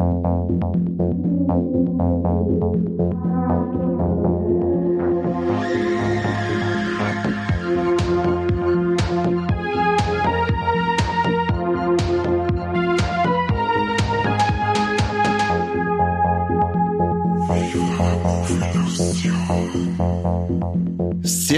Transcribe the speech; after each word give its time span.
Thank 0.00 0.98
you. 0.98 1.09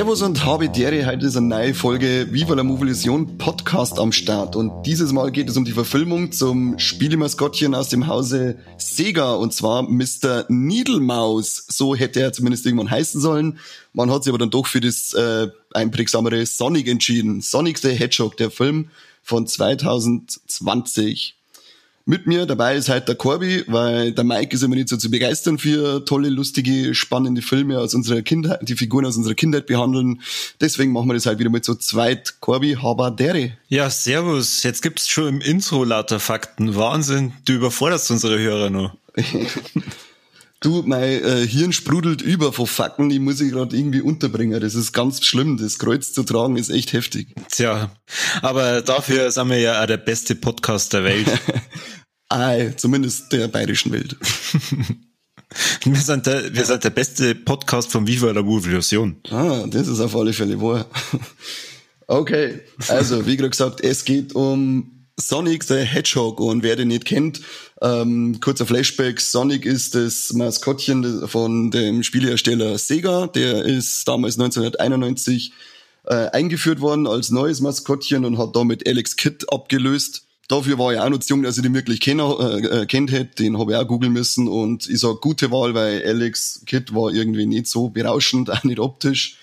Servus 0.03 0.23
und 0.23 0.45
habe 0.45 0.69
Dere, 0.69 1.07
heute 1.07 1.27
ist 1.27 1.37
eine 1.37 1.47
neue 1.47 1.75
Folge 1.75 2.27
Viva 2.33 2.55
la 2.55 2.65
Movision 2.65 3.39
Podcast 3.39 4.01
am 4.01 4.11
Start 4.11 4.57
und 4.57 4.83
dieses 4.83 5.13
Mal 5.13 5.31
geht 5.31 5.49
es 5.49 5.57
um 5.57 5.65
die 5.65 5.71
Verfilmung 5.71 6.33
zum 6.33 6.77
Spielemaskottchen 6.77 7.73
aus 7.73 7.89
dem 7.89 8.09
Hause 8.09 8.59
Sega 8.79 9.35
und 9.35 9.55
zwar 9.55 9.85
Mr. 9.85 10.47
Needlemaus, 10.49 11.67
so 11.69 11.95
hätte 11.95 12.21
er 12.21 12.33
zumindest 12.33 12.67
irgendwann 12.67 12.91
heißen 12.91 13.21
sollen. 13.21 13.61
Man 13.93 14.11
hat 14.11 14.25
sich 14.25 14.33
aber 14.33 14.39
dann 14.39 14.51
doch 14.51 14.67
für 14.67 14.81
das 14.81 15.15
äh, 15.15 15.47
einprägsamere 15.73 16.47
Sonic 16.47 16.89
entschieden. 16.89 17.41
Sonic 17.41 17.79
the 17.79 17.91
Hedgehog, 17.91 18.37
der 18.37 18.51
Film 18.51 18.89
von 19.23 19.47
2020. 19.47 21.37
Mit 22.05 22.27
mir 22.27 22.47
dabei 22.47 22.77
ist 22.77 22.89
halt 22.89 23.07
der 23.07 23.15
Corby, 23.15 23.65
weil 23.69 24.13
der 24.13 24.25
Mike 24.25 24.55
ist 24.55 24.63
immer 24.63 24.75
nicht 24.75 24.89
so 24.89 24.97
zu 24.97 25.11
begeistern 25.11 25.59
für 25.59 26.05
tolle, 26.05 26.31
lustige, 26.31 26.95
spannende 26.95 27.43
Filme 27.43 27.79
aus 27.79 27.95
unserer 27.95 28.23
Kindheit, 28.23 28.61
die 28.63 28.75
Figuren 28.75 29.07
aus 29.07 29.17
unserer 29.17 29.35
Kindheit 29.35 29.67
behandeln. 29.67 30.21
Deswegen 30.61 30.93
machen 30.93 31.09
wir 31.09 31.15
das 31.15 31.27
halt 31.27 31.39
wieder 31.39 31.51
mit 31.51 31.65
so 31.65 31.75
zweit. 31.75 32.41
Corby, 32.41 32.77
Habadere. 32.83 33.53
Ja, 33.69 33.89
servus. 33.89 34.65
Jetzt 34.65 34.83
gibt's 34.83 35.09
schon 35.09 35.29
im 35.29 35.41
Intro 35.41 35.85
lauter 35.85 36.19
Fakten. 36.19 36.75
Wahnsinn. 36.75 37.35
Du 37.45 37.53
überforderst 37.53 38.11
unsere 38.11 38.39
Hörer 38.39 38.71
noch. 38.71 38.97
Du, 40.63 40.85
mein 40.87 41.03
äh, 41.03 41.45
Hirn 41.45 41.73
sprudelt 41.73 42.23
über 42.23 42.53
von 42.53 42.69
Fakten, 42.69 43.09
die 43.09 43.19
muss 43.19 43.41
ich 43.41 43.51
gerade 43.51 43.77
irgendwie 43.77 44.01
unterbringen. 44.01 44.61
Das 44.61 44.77
ist 44.77 44.93
ganz 44.93 45.25
schlimm. 45.25 45.57
Das 45.57 45.81
Kreuz 45.81 46.13
zu 46.13 46.23
tragen 46.23 46.57
ist 46.57 46.71
echt 46.71 46.93
heftig. 46.93 47.35
Tja, 47.51 47.91
aber 48.43 48.81
dafür 48.81 49.33
sind 49.33 49.51
wir 49.51 49.59
ja 49.59 49.83
auch 49.83 49.87
der 49.87 49.97
beste 49.97 50.37
Podcast 50.37 50.93
der 50.93 51.03
Welt. 51.03 51.27
ah, 52.33 52.77
zumindest 52.77 53.33
der 53.33 53.49
bayerischen 53.49 53.93
Welt. 53.93 54.17
wir, 55.85 56.01
sind 56.01 56.27
der, 56.27 56.55
wir 56.55 56.65
sind 56.65 56.85
der 56.85 56.91
beste 56.91 57.35
Podcast 57.35 57.91
von 57.91 58.07
Viva 58.07 58.31
la 58.31 58.41
Revolution. 58.41 59.17
Ah, 59.31 59.67
das 59.69 59.89
ist 59.89 60.01
auf 60.01 60.17
alle 60.17 60.33
Fälle 60.33 60.61
wahr. 60.61 60.87
okay, 62.07 62.61
also 62.89 63.27
wie 63.27 63.37
gerade 63.37 63.51
gesagt, 63.51 63.81
es 63.83 64.05
geht 64.05 64.35
um 64.35 65.07
Sonic 65.19 65.65
the 65.65 65.77
Hedgehog 65.77 66.41
und 66.41 66.63
wer 66.63 66.77
den 66.77 66.89
nicht 66.89 67.05
kennt, 67.05 67.43
ähm, 67.83 68.41
kurzer 68.41 68.67
Flashback, 68.67 69.21
Sonic 69.21 69.67
ist 69.67 69.95
das 69.95 70.33
Maskottchen 70.33 71.29
von 71.29 71.71
dem 71.71 72.03
Spielehersteller 72.03 72.79
Sega, 72.79 73.27
der 73.27 73.65
ist 73.65 74.07
damals 74.09 74.39
1991 74.39 75.53
äh, 76.05 76.29
eingeführt 76.31 76.81
worden 76.81 77.07
als 77.07 77.31
neues 77.31 77.61
Maskottchen 77.61 78.25
und 78.25 78.39
hat 78.39 78.57
damit 78.57 78.89
Alex 78.89 79.17
Kidd 79.17 79.47
abgelöst. 79.51 80.27
Dafür 80.53 80.79
war 80.79 80.93
ich 80.93 80.99
auch 80.99 81.09
noch 81.09 81.21
zu 81.21 81.31
jung, 81.31 81.43
dass 81.43 81.57
ich 81.57 81.63
den 81.63 81.73
wirklich 81.73 81.99
kenner, 81.99 82.39
äh, 82.39 82.83
äh, 82.83 82.87
kennt 82.87 83.11
hätte. 83.11 83.43
Den 83.43 83.59
habe 83.59 83.73
ich 83.73 83.79
auch 83.79 83.87
googeln 83.89 84.13
müssen. 84.13 84.49
Und 84.49 84.87
ich 84.87 85.01
sag 85.01 85.23
gute 85.23 85.51
Wahl, 85.51 85.73
weil 85.73 86.05
Alex 86.05 86.61
Kidd 86.67 86.95
war 86.95 87.11
irgendwie 87.11 87.47
nicht 87.47 87.69
so 87.69 87.89
berauschend, 87.89 88.51
auch 88.53 88.63
nicht 88.63 88.79
optisch. 88.79 89.39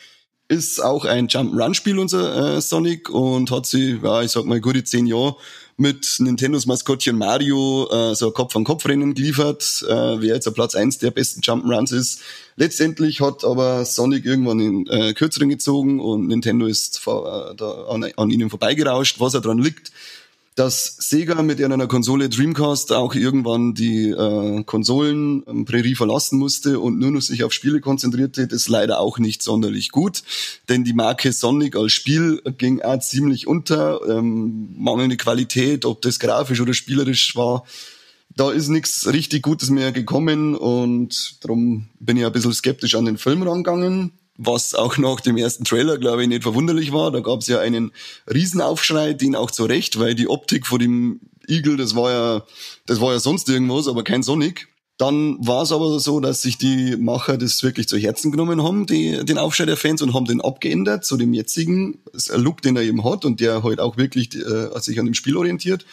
Ist 0.49 0.83
auch 0.83 1.05
ein 1.05 1.27
Jump-Run-Spiel, 1.27 1.97
unser 1.97 2.57
äh, 2.57 2.61
Sonic, 2.61 3.09
und 3.09 3.49
hat 3.49 3.65
sie, 3.65 3.99
ja, 4.03 4.21
ich 4.21 4.29
sag 4.29 4.45
mal, 4.45 4.61
gute 4.61 4.83
zehn 4.83 5.07
Jahre 5.07 5.35
mit 5.77 6.17
Nintendos 6.19 6.67
Maskottchen 6.67 7.17
Mario 7.17 7.89
äh, 7.91 8.13
so 8.13 8.29
Kopf-an-Kopf-Rennen 8.29 9.15
geliefert, 9.15 9.83
äh, 9.87 9.91
wer 9.91 10.35
jetzt 10.35 10.47
auf 10.47 10.53
Platz 10.53 10.75
eins 10.75 10.99
der 10.99 11.09
besten 11.09 11.41
Jump'n'Runs 11.41 11.91
ist. 11.91 12.21
Letztendlich 12.55 13.19
hat 13.19 13.43
aber 13.43 13.83
Sonic 13.83 14.25
irgendwann 14.25 14.59
in 14.59 14.87
äh, 14.87 15.13
kürzeren 15.15 15.49
gezogen 15.49 15.99
und 15.99 16.27
Nintendo 16.27 16.67
ist 16.67 16.99
vor, 16.99 17.51
äh, 17.51 17.55
da 17.55 17.85
an, 17.85 18.05
an 18.15 18.29
ihnen 18.29 18.51
vorbeigerauscht, 18.51 19.19
was 19.19 19.33
er 19.33 19.41
dran 19.41 19.57
liegt 19.57 19.91
dass 20.59 20.97
Sega 20.99 21.41
mit 21.41 21.63
einer 21.63 21.87
Konsole 21.87 22.27
Dreamcast 22.27 22.91
auch 22.91 23.15
irgendwann 23.15 23.75
die 23.75 24.09
äh, 24.09 24.61
Konsolen-Prärie 24.65 25.91
ähm, 25.91 25.95
verlassen 25.95 26.37
musste 26.37 26.81
und 26.81 26.99
nur 26.99 27.11
noch 27.11 27.21
sich 27.21 27.45
auf 27.45 27.53
Spiele 27.53 27.79
konzentrierte, 27.79 28.45
das 28.45 28.63
ist 28.63 28.67
leider 28.67 28.99
auch 28.99 29.19
nicht 29.19 29.41
sonderlich 29.41 29.89
gut, 29.89 30.21
denn 30.67 30.83
die 30.83 30.91
Marke 30.91 31.31
Sonic 31.31 31.77
als 31.77 31.93
Spiel 31.93 32.41
ging 32.57 32.81
auch 32.81 32.99
ziemlich 32.99 33.47
unter, 33.47 34.01
ähm, 34.09 34.75
mangelnde 34.77 35.15
Qualität, 35.15 35.85
ob 35.85 36.01
das 36.01 36.19
grafisch 36.19 36.59
oder 36.59 36.73
spielerisch 36.73 37.37
war, 37.37 37.63
da 38.35 38.51
ist 38.51 38.67
nichts 38.67 39.07
richtig 39.07 39.43
Gutes 39.43 39.69
mehr 39.69 39.93
gekommen 39.93 40.57
und 40.57 41.37
darum 41.39 41.87
bin 42.01 42.17
ich 42.17 42.25
ein 42.25 42.33
bisschen 42.33 42.53
skeptisch 42.53 42.95
an 42.95 43.05
den 43.05 43.17
Film 43.17 43.43
rangegangen 43.43 44.11
was 44.41 44.73
auch 44.73 44.97
nach 44.97 45.19
dem 45.19 45.35
ersten 45.35 45.65
Trailer, 45.65 45.97
glaube 45.97 46.21
ich, 46.21 46.29
nicht 46.29 46.43
verwunderlich 46.43 46.93
war. 46.93 47.11
Da 47.11 47.19
gab 47.19 47.41
es 47.41 47.47
ja 47.47 47.59
einen 47.59 47.91
Riesenaufschrei, 48.33 49.11
den 49.11 49.35
auch 49.35 49.51
zu 49.51 49.65
Recht, 49.65 49.99
weil 49.99 50.15
die 50.15 50.29
Optik 50.29 50.65
von 50.65 50.79
dem 50.79 51.19
Igel, 51.49 51.75
das 51.75 51.93
war 51.93 52.11
ja, 52.11 52.45
das 52.85 53.01
war 53.01 53.11
ja 53.11 53.19
sonst 53.19 53.49
irgendwas, 53.49 53.89
aber 53.89 54.05
kein 54.05 54.23
Sonic. 54.23 54.69
Dann 54.97 55.45
war 55.45 55.63
es 55.63 55.73
aber 55.73 55.99
so, 55.99 56.21
dass 56.21 56.41
sich 56.41 56.57
die 56.57 56.95
Macher 56.95 57.37
das 57.37 57.61
wirklich 57.63 57.89
zu 57.89 57.97
Herzen 57.97 58.31
genommen 58.31 58.63
haben, 58.63 58.85
die, 58.85 59.25
den 59.25 59.37
Aufschrei 59.37 59.65
der 59.65 59.77
Fans, 59.77 60.01
und 60.01 60.13
haben 60.13 60.25
den 60.25 60.41
abgeändert 60.41 61.03
zu 61.03 61.17
dem 61.17 61.33
jetzigen 61.33 61.99
Look, 62.33 62.61
den 62.61 62.77
er 62.77 62.83
eben 62.83 63.03
hat 63.03 63.25
und 63.25 63.41
der 63.41 63.63
halt 63.63 63.81
auch 63.81 63.97
wirklich 63.97 64.33
äh, 64.35 64.79
sich 64.79 64.99
an 64.99 65.05
dem 65.05 65.15
Spiel 65.15 65.35
orientiert. 65.35 65.85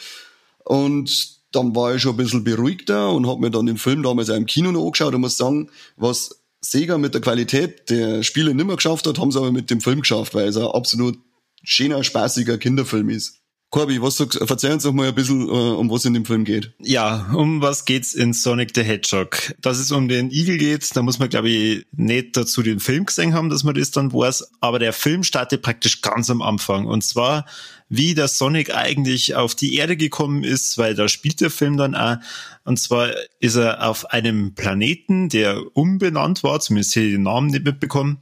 Und 0.63 1.37
dann 1.51 1.75
war 1.75 1.95
ich 1.95 2.01
schon 2.01 2.13
ein 2.13 2.17
bisschen 2.17 2.45
beruhigter 2.45 3.11
und 3.11 3.27
habe 3.27 3.41
mir 3.41 3.51
dann 3.51 3.65
den 3.65 3.77
Film 3.77 4.03
damals 4.03 4.29
auch 4.29 4.35
im 4.35 4.45
Kino 4.45 4.71
noch 4.71 4.85
angeschaut 4.85 5.13
und 5.13 5.21
muss 5.21 5.37
sagen, 5.37 5.69
was 5.97 6.46
Sega 6.61 6.97
mit 6.97 7.13
der 7.13 7.21
Qualität 7.21 7.89
der 7.89 8.23
Spiele 8.23 8.53
nimmer 8.53 8.75
geschafft 8.75 9.07
hat, 9.07 9.19
haben 9.19 9.31
sie 9.31 9.37
aber 9.37 9.51
mit 9.51 9.69
dem 9.69 9.81
Film 9.81 10.01
geschafft, 10.01 10.33
weil 10.33 10.47
es 10.47 10.57
ein 10.57 10.63
absolut 10.63 11.17
schöner, 11.63 12.03
spaßiger 12.03 12.57
Kinderfilm 12.57 13.09
ist. 13.09 13.41
Corby, 13.69 14.01
was 14.01 14.15
sagst, 14.15 14.39
verzeih 14.41 14.71
uns 14.71 14.83
doch 14.83 14.93
mal 14.93 15.09
ein 15.09 15.15
bisschen, 15.15 15.41
äh, 15.41 15.51
um 15.51 15.89
was 15.89 16.05
in 16.05 16.13
dem 16.13 16.23
Film 16.23 16.45
geht. 16.45 16.71
Ja, 16.79 17.29
um 17.33 17.61
was 17.61 17.83
geht's 17.83 18.13
in 18.13 18.31
Sonic 18.31 18.71
the 18.73 18.81
Hedgehog? 18.81 19.53
Dass 19.61 19.77
es 19.77 19.91
um 19.91 20.07
den 20.07 20.31
Igel 20.31 20.57
geht, 20.57 20.95
da 20.95 21.01
muss 21.01 21.19
man, 21.19 21.27
glaube 21.27 21.49
ich, 21.49 21.85
nicht 21.91 22.37
dazu 22.37 22.63
den 22.63 22.79
Film 22.79 23.05
gesehen 23.05 23.33
haben, 23.33 23.49
dass 23.49 23.65
man 23.65 23.75
das 23.75 23.91
dann 23.91 24.13
weiß. 24.13 24.51
Aber 24.61 24.79
der 24.79 24.93
Film 24.93 25.23
startet 25.23 25.63
praktisch 25.63 26.01
ganz 26.01 26.29
am 26.29 26.41
Anfang. 26.41 26.85
Und 26.85 27.03
zwar, 27.03 27.45
wie 27.89 28.13
der 28.13 28.29
Sonic 28.29 28.73
eigentlich 28.73 29.35
auf 29.35 29.53
die 29.53 29.75
Erde 29.75 29.97
gekommen 29.97 30.45
ist, 30.45 30.77
weil 30.77 30.95
da 30.95 31.09
spielt 31.09 31.41
der 31.41 31.49
Film 31.49 31.75
dann 31.75 31.93
auch. 31.93 32.17
Und 32.63 32.79
zwar 32.79 33.09
ist 33.41 33.55
er 33.55 33.85
auf 33.85 34.11
einem 34.11 34.55
Planeten, 34.55 35.27
der 35.27 35.61
umbenannt 35.75 36.41
war, 36.41 36.61
zumindest 36.61 36.93
hier 36.93 37.11
den 37.11 37.23
Namen 37.23 37.47
nicht 37.47 37.65
mitbekommen 37.65 38.21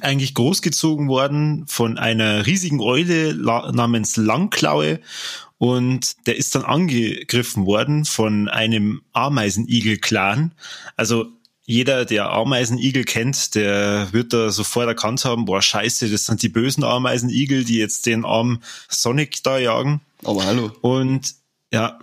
eigentlich 0.00 0.34
großgezogen 0.34 1.08
worden 1.08 1.64
von 1.68 1.98
einer 1.98 2.46
riesigen 2.46 2.80
Eule 2.80 3.34
namens 3.34 4.16
Langklaue 4.16 5.00
und 5.58 6.26
der 6.26 6.36
ist 6.36 6.54
dann 6.54 6.64
angegriffen 6.64 7.66
worden 7.66 8.04
von 8.04 8.48
einem 8.48 9.02
Ameisenigel-Clan. 9.12 10.52
Also 10.96 11.26
jeder, 11.64 12.04
der 12.04 12.30
Ameisenigel 12.30 13.04
kennt, 13.04 13.54
der 13.54 14.12
wird 14.12 14.32
da 14.32 14.50
sofort 14.50 14.86
erkannt 14.86 15.24
haben, 15.24 15.46
boah, 15.46 15.62
scheiße, 15.62 16.10
das 16.10 16.26
sind 16.26 16.42
die 16.42 16.48
bösen 16.48 16.84
Ameisenigel, 16.84 17.64
die 17.64 17.78
jetzt 17.78 18.06
den 18.06 18.24
armen 18.24 18.62
Sonic 18.88 19.42
da 19.42 19.58
jagen. 19.58 20.00
Aber 20.24 20.44
hallo. 20.44 20.70
Und 20.80 21.34
ja, 21.72 21.98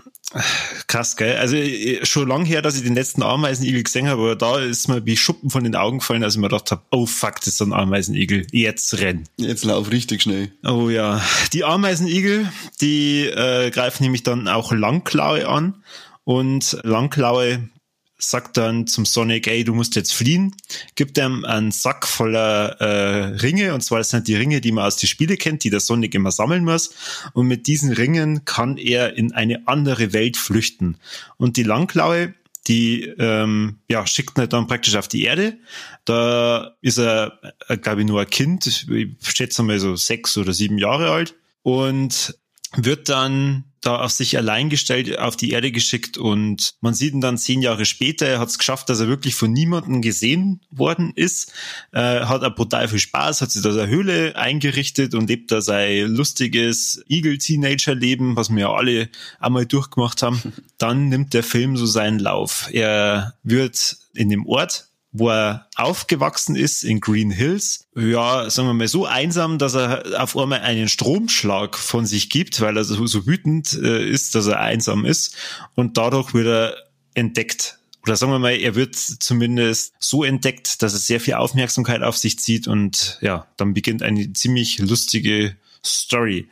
Krass, 0.87 1.15
gell? 1.15 1.37
Also 1.37 1.57
schon 2.03 2.27
lang 2.27 2.45
her, 2.45 2.61
dass 2.61 2.75
ich 2.75 2.83
den 2.83 2.95
letzten 2.95 3.23
Ameisenigel 3.23 3.83
gesehen 3.83 4.07
habe, 4.07 4.21
aber 4.21 4.35
da 4.35 4.59
ist 4.59 4.87
mir 4.87 5.05
wie 5.05 5.17
Schuppen 5.17 5.49
von 5.49 5.63
den 5.63 5.75
Augen 5.75 5.99
gefallen, 5.99 6.23
als 6.23 6.35
ich 6.35 6.39
mir 6.39 6.49
gedacht 6.49 6.71
habe, 6.71 6.81
oh 6.91 7.05
fuck, 7.05 7.35
das 7.39 7.47
ist 7.47 7.61
ein 7.61 7.73
Ameisenigel. 7.73 8.47
Jetzt 8.51 8.99
renn. 8.99 9.23
Jetzt 9.37 9.63
lauf 9.63 9.91
richtig 9.91 10.23
schnell. 10.23 10.51
Oh 10.65 10.89
ja. 10.89 11.21
Die 11.53 11.63
Ameisenigel, 11.63 12.51
die 12.81 13.25
äh, 13.25 13.69
greifen 13.69 14.03
nämlich 14.03 14.23
dann 14.23 14.47
auch 14.47 14.71
Langklaue 14.71 15.47
an 15.47 15.83
und 16.23 16.77
Langklaue 16.83 17.69
sagt 18.17 18.57
dann 18.57 18.87
zum 18.87 19.05
Sonic, 19.05 19.47
ey, 19.47 19.63
du 19.63 19.73
musst 19.73 19.95
jetzt 19.95 20.13
fliehen, 20.13 20.55
gibt 20.95 21.17
ihm 21.17 21.45
einen 21.45 21.71
Sack 21.71 22.07
voller 22.07 22.79
äh, 22.79 23.23
Ringe, 23.35 23.73
und 23.73 23.81
zwar 23.81 23.99
das 23.99 24.09
sind 24.09 24.27
die 24.27 24.35
Ringe, 24.35 24.61
die 24.61 24.71
man 24.71 24.85
aus 24.85 24.97
den 24.97 25.07
Spiele 25.07 25.37
kennt, 25.37 25.63
die 25.63 25.69
der 25.69 25.79
Sonic 25.79 26.15
immer 26.15 26.31
sammeln 26.31 26.63
muss. 26.63 26.93
Und 27.33 27.47
mit 27.47 27.67
diesen 27.67 27.91
Ringen 27.91 28.45
kann 28.45 28.77
er 28.77 29.17
in 29.17 29.33
eine 29.33 29.67
andere 29.67 30.13
Welt 30.13 30.37
flüchten. 30.37 30.97
Und 31.37 31.57
die 31.57 31.63
Langklaue, 31.63 32.33
die 32.67 33.03
ähm, 33.19 33.79
ja, 33.89 34.07
schickt 34.07 34.37
ihn 34.37 34.47
dann 34.47 34.67
praktisch 34.67 34.95
auf 34.95 35.07
die 35.07 35.23
Erde. 35.23 35.57
Da 36.05 36.75
ist 36.81 36.97
er, 36.97 37.39
äh, 37.67 37.77
glaube 37.77 38.01
ich, 38.01 38.07
nur 38.07 38.21
ein 38.21 38.29
Kind, 38.29 38.87
ich 38.89 39.09
schätze 39.21 39.63
mal 39.63 39.79
so 39.79 39.95
sechs 39.95 40.37
oder 40.37 40.53
sieben 40.53 40.77
Jahre 40.77 41.11
alt. 41.11 41.35
Und 41.61 42.37
wird 42.75 43.09
dann 43.09 43.65
da 43.83 43.97
auf 43.97 44.11
sich 44.11 44.37
allein 44.37 44.69
gestellt 44.69 45.19
auf 45.19 45.35
die 45.35 45.51
Erde 45.51 45.71
geschickt 45.71 46.17
und 46.17 46.73
man 46.81 46.93
sieht 46.93 47.13
ihn 47.13 47.21
dann 47.21 47.37
zehn 47.37 47.61
Jahre 47.61 47.85
später, 47.85 48.25
er 48.25 48.39
hat 48.39 48.49
es 48.49 48.57
geschafft, 48.57 48.89
dass 48.89 48.99
er 48.99 49.07
wirklich 49.07 49.35
von 49.35 49.51
niemandem 49.51 50.01
gesehen 50.01 50.61
worden 50.71 51.11
ist, 51.15 51.51
äh, 51.91 52.21
hat 52.21 52.43
auch 52.43 52.55
brutal 52.55 52.87
viel 52.87 52.99
Spaß, 52.99 53.41
hat 53.41 53.51
sich 53.51 53.61
da 53.61 53.71
seine 53.71 53.91
Höhle 53.91 54.35
eingerichtet 54.35 55.13
und 55.13 55.27
lebt 55.27 55.51
da 55.51 55.61
sein 55.61 56.07
lustiges 56.07 57.03
Eagle-Teenager-Leben, 57.09 58.35
was 58.35 58.49
wir 58.49 58.61
ja 58.61 58.73
alle 58.73 59.09
einmal 59.39 59.65
durchgemacht 59.65 60.23
haben. 60.23 60.41
Dann 60.77 61.09
nimmt 61.09 61.33
der 61.33 61.43
Film 61.43 61.77
so 61.77 61.85
seinen 61.85 62.19
Lauf. 62.19 62.69
Er 62.71 63.35
wird 63.43 63.97
in 64.13 64.29
dem 64.29 64.45
Ort 64.45 64.87
wo 65.13 65.29
er 65.29 65.67
aufgewachsen 65.75 66.55
ist 66.55 66.83
in 66.83 66.99
Green 66.99 67.29
Hills, 67.29 67.85
ja, 67.95 68.49
sagen 68.49 68.67
wir 68.67 68.73
mal 68.73 68.87
so 68.87 69.05
einsam, 69.05 69.59
dass 69.59 69.75
er 69.75 70.21
auf 70.21 70.35
einmal 70.35 70.61
einen 70.61 70.89
Stromschlag 70.89 71.77
von 71.77 72.07
sich 72.07 72.29
gibt, 72.29 72.59
weil 72.61 72.75
er 72.75 72.83
so, 72.83 73.05
so 73.05 73.27
wütend 73.27 73.73
äh, 73.73 74.09
ist, 74.09 74.33
dass 74.33 74.47
er 74.47 74.59
einsam 74.59 75.05
ist 75.05 75.35
und 75.75 75.97
dadurch 75.97 76.33
wird 76.33 76.47
er 76.47 76.75
entdeckt. 77.13 77.77
Oder 78.01 78.17
sagen 78.17 78.31
wir 78.33 78.39
mal, 78.39 78.55
er 78.55 78.75
wird 78.75 78.95
zumindest 78.95 79.93
so 79.99 80.23
entdeckt, 80.23 80.81
dass 80.81 80.93
er 80.93 80.99
sehr 80.99 81.19
viel 81.21 81.35
Aufmerksamkeit 81.35 82.01
auf 82.01 82.17
sich 82.17 82.39
zieht 82.39 82.67
und 82.67 83.19
ja, 83.21 83.47
dann 83.55 83.73
beginnt 83.73 84.01
eine 84.01 84.33
ziemlich 84.33 84.79
lustige 84.79 85.55
Story. 85.85 86.49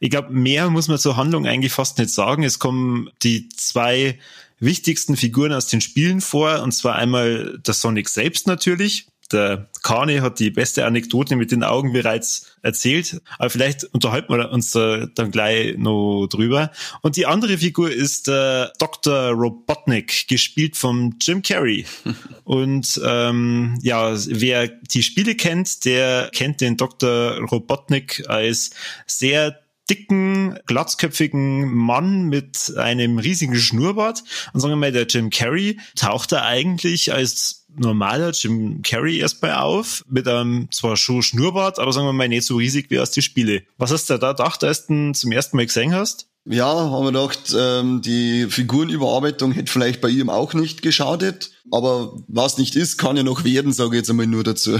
Ich 0.00 0.10
glaube, 0.10 0.32
mehr 0.32 0.70
muss 0.70 0.88
man 0.88 0.98
zur 0.98 1.16
Handlung 1.16 1.46
eigentlich 1.46 1.72
fast 1.72 1.98
nicht 1.98 2.10
sagen. 2.10 2.42
Es 2.42 2.58
kommen 2.58 3.10
die 3.22 3.48
zwei 3.50 4.18
wichtigsten 4.60 5.16
Figuren 5.16 5.52
aus 5.52 5.66
den 5.66 5.80
Spielen 5.80 6.20
vor, 6.20 6.62
und 6.62 6.72
zwar 6.72 6.96
einmal 6.96 7.58
der 7.66 7.74
Sonic 7.74 8.08
selbst 8.08 8.46
natürlich. 8.46 9.06
Der 9.30 9.68
Kane 9.82 10.22
hat 10.22 10.40
die 10.40 10.50
beste 10.50 10.86
Anekdote 10.86 11.36
mit 11.36 11.52
den 11.52 11.62
Augen 11.62 11.92
bereits 11.92 12.56
erzählt, 12.62 13.20
aber 13.38 13.50
vielleicht 13.50 13.84
unterhalten 13.84 14.32
wir 14.32 14.50
uns 14.50 14.70
da 14.70 15.06
dann 15.14 15.30
gleich 15.30 15.76
noch 15.76 16.26
drüber. 16.28 16.70
Und 17.02 17.16
die 17.16 17.26
andere 17.26 17.58
Figur 17.58 17.90
ist 17.90 18.28
der 18.28 18.72
Dr. 18.78 19.32
Robotnik, 19.32 20.28
gespielt 20.28 20.76
von 20.76 21.16
Jim 21.20 21.42
Carrey. 21.42 21.84
Und 22.44 22.98
ähm, 23.04 23.78
ja, 23.82 24.14
wer 24.28 24.68
die 24.68 25.02
Spiele 25.02 25.34
kennt, 25.34 25.84
der 25.84 26.30
kennt 26.32 26.62
den 26.62 26.78
Dr. 26.78 27.38
Robotnik 27.50 28.24
als 28.28 28.70
sehr 29.06 29.60
dicken, 29.90 30.58
glatzköpfigen 30.66 31.72
Mann 31.72 32.24
mit 32.24 32.74
einem 32.76 33.18
riesigen 33.18 33.56
Schnurrbart. 33.56 34.22
Und 34.52 34.60
sagen 34.60 34.72
wir 34.72 34.76
mal, 34.76 34.92
der 34.92 35.06
Jim 35.06 35.30
Carrey 35.30 35.78
taucht 35.96 36.32
da 36.32 36.42
eigentlich 36.42 37.12
als 37.12 37.66
normaler 37.76 38.30
Jim 38.30 38.82
Carrey 38.82 39.18
erstmal 39.18 39.54
auf, 39.54 40.04
mit 40.08 40.26
einem 40.26 40.68
zwar 40.70 40.96
schon 40.96 41.22
Schnurrbart, 41.22 41.78
aber 41.78 41.92
sagen 41.92 42.06
wir 42.06 42.12
mal 42.12 42.28
nicht 42.28 42.46
so 42.46 42.56
riesig 42.56 42.90
wie 42.90 42.98
aus 42.98 43.10
die 43.10 43.22
Spiele. 43.22 43.62
Was 43.76 43.92
hast 43.92 44.10
du 44.10 44.18
da 44.18 44.32
gedacht, 44.32 44.64
als 44.64 44.86
du 44.86 45.12
zum 45.12 45.32
ersten 45.32 45.56
Mal 45.56 45.66
gesehen 45.66 45.94
hast? 45.94 46.28
Ja, 46.44 46.66
haben 46.66 47.04
wir 47.04 47.12
gedacht, 47.12 47.54
ähm, 47.56 48.00
die 48.00 48.46
Figurenüberarbeitung 48.48 49.52
hätte 49.52 49.70
vielleicht 49.70 50.00
bei 50.00 50.08
ihm 50.08 50.30
auch 50.30 50.54
nicht 50.54 50.80
geschadet, 50.80 51.50
aber 51.70 52.16
was 52.26 52.56
nicht 52.56 52.74
ist, 52.74 52.96
kann 52.96 53.18
ja 53.18 53.22
noch 53.22 53.44
werden, 53.44 53.72
sage 53.72 53.90
ich 53.90 54.00
jetzt 54.00 54.10
einmal 54.10 54.26
nur 54.26 54.44
dazu. 54.44 54.78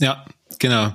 Ja, 0.00 0.24
Genau. 0.58 0.92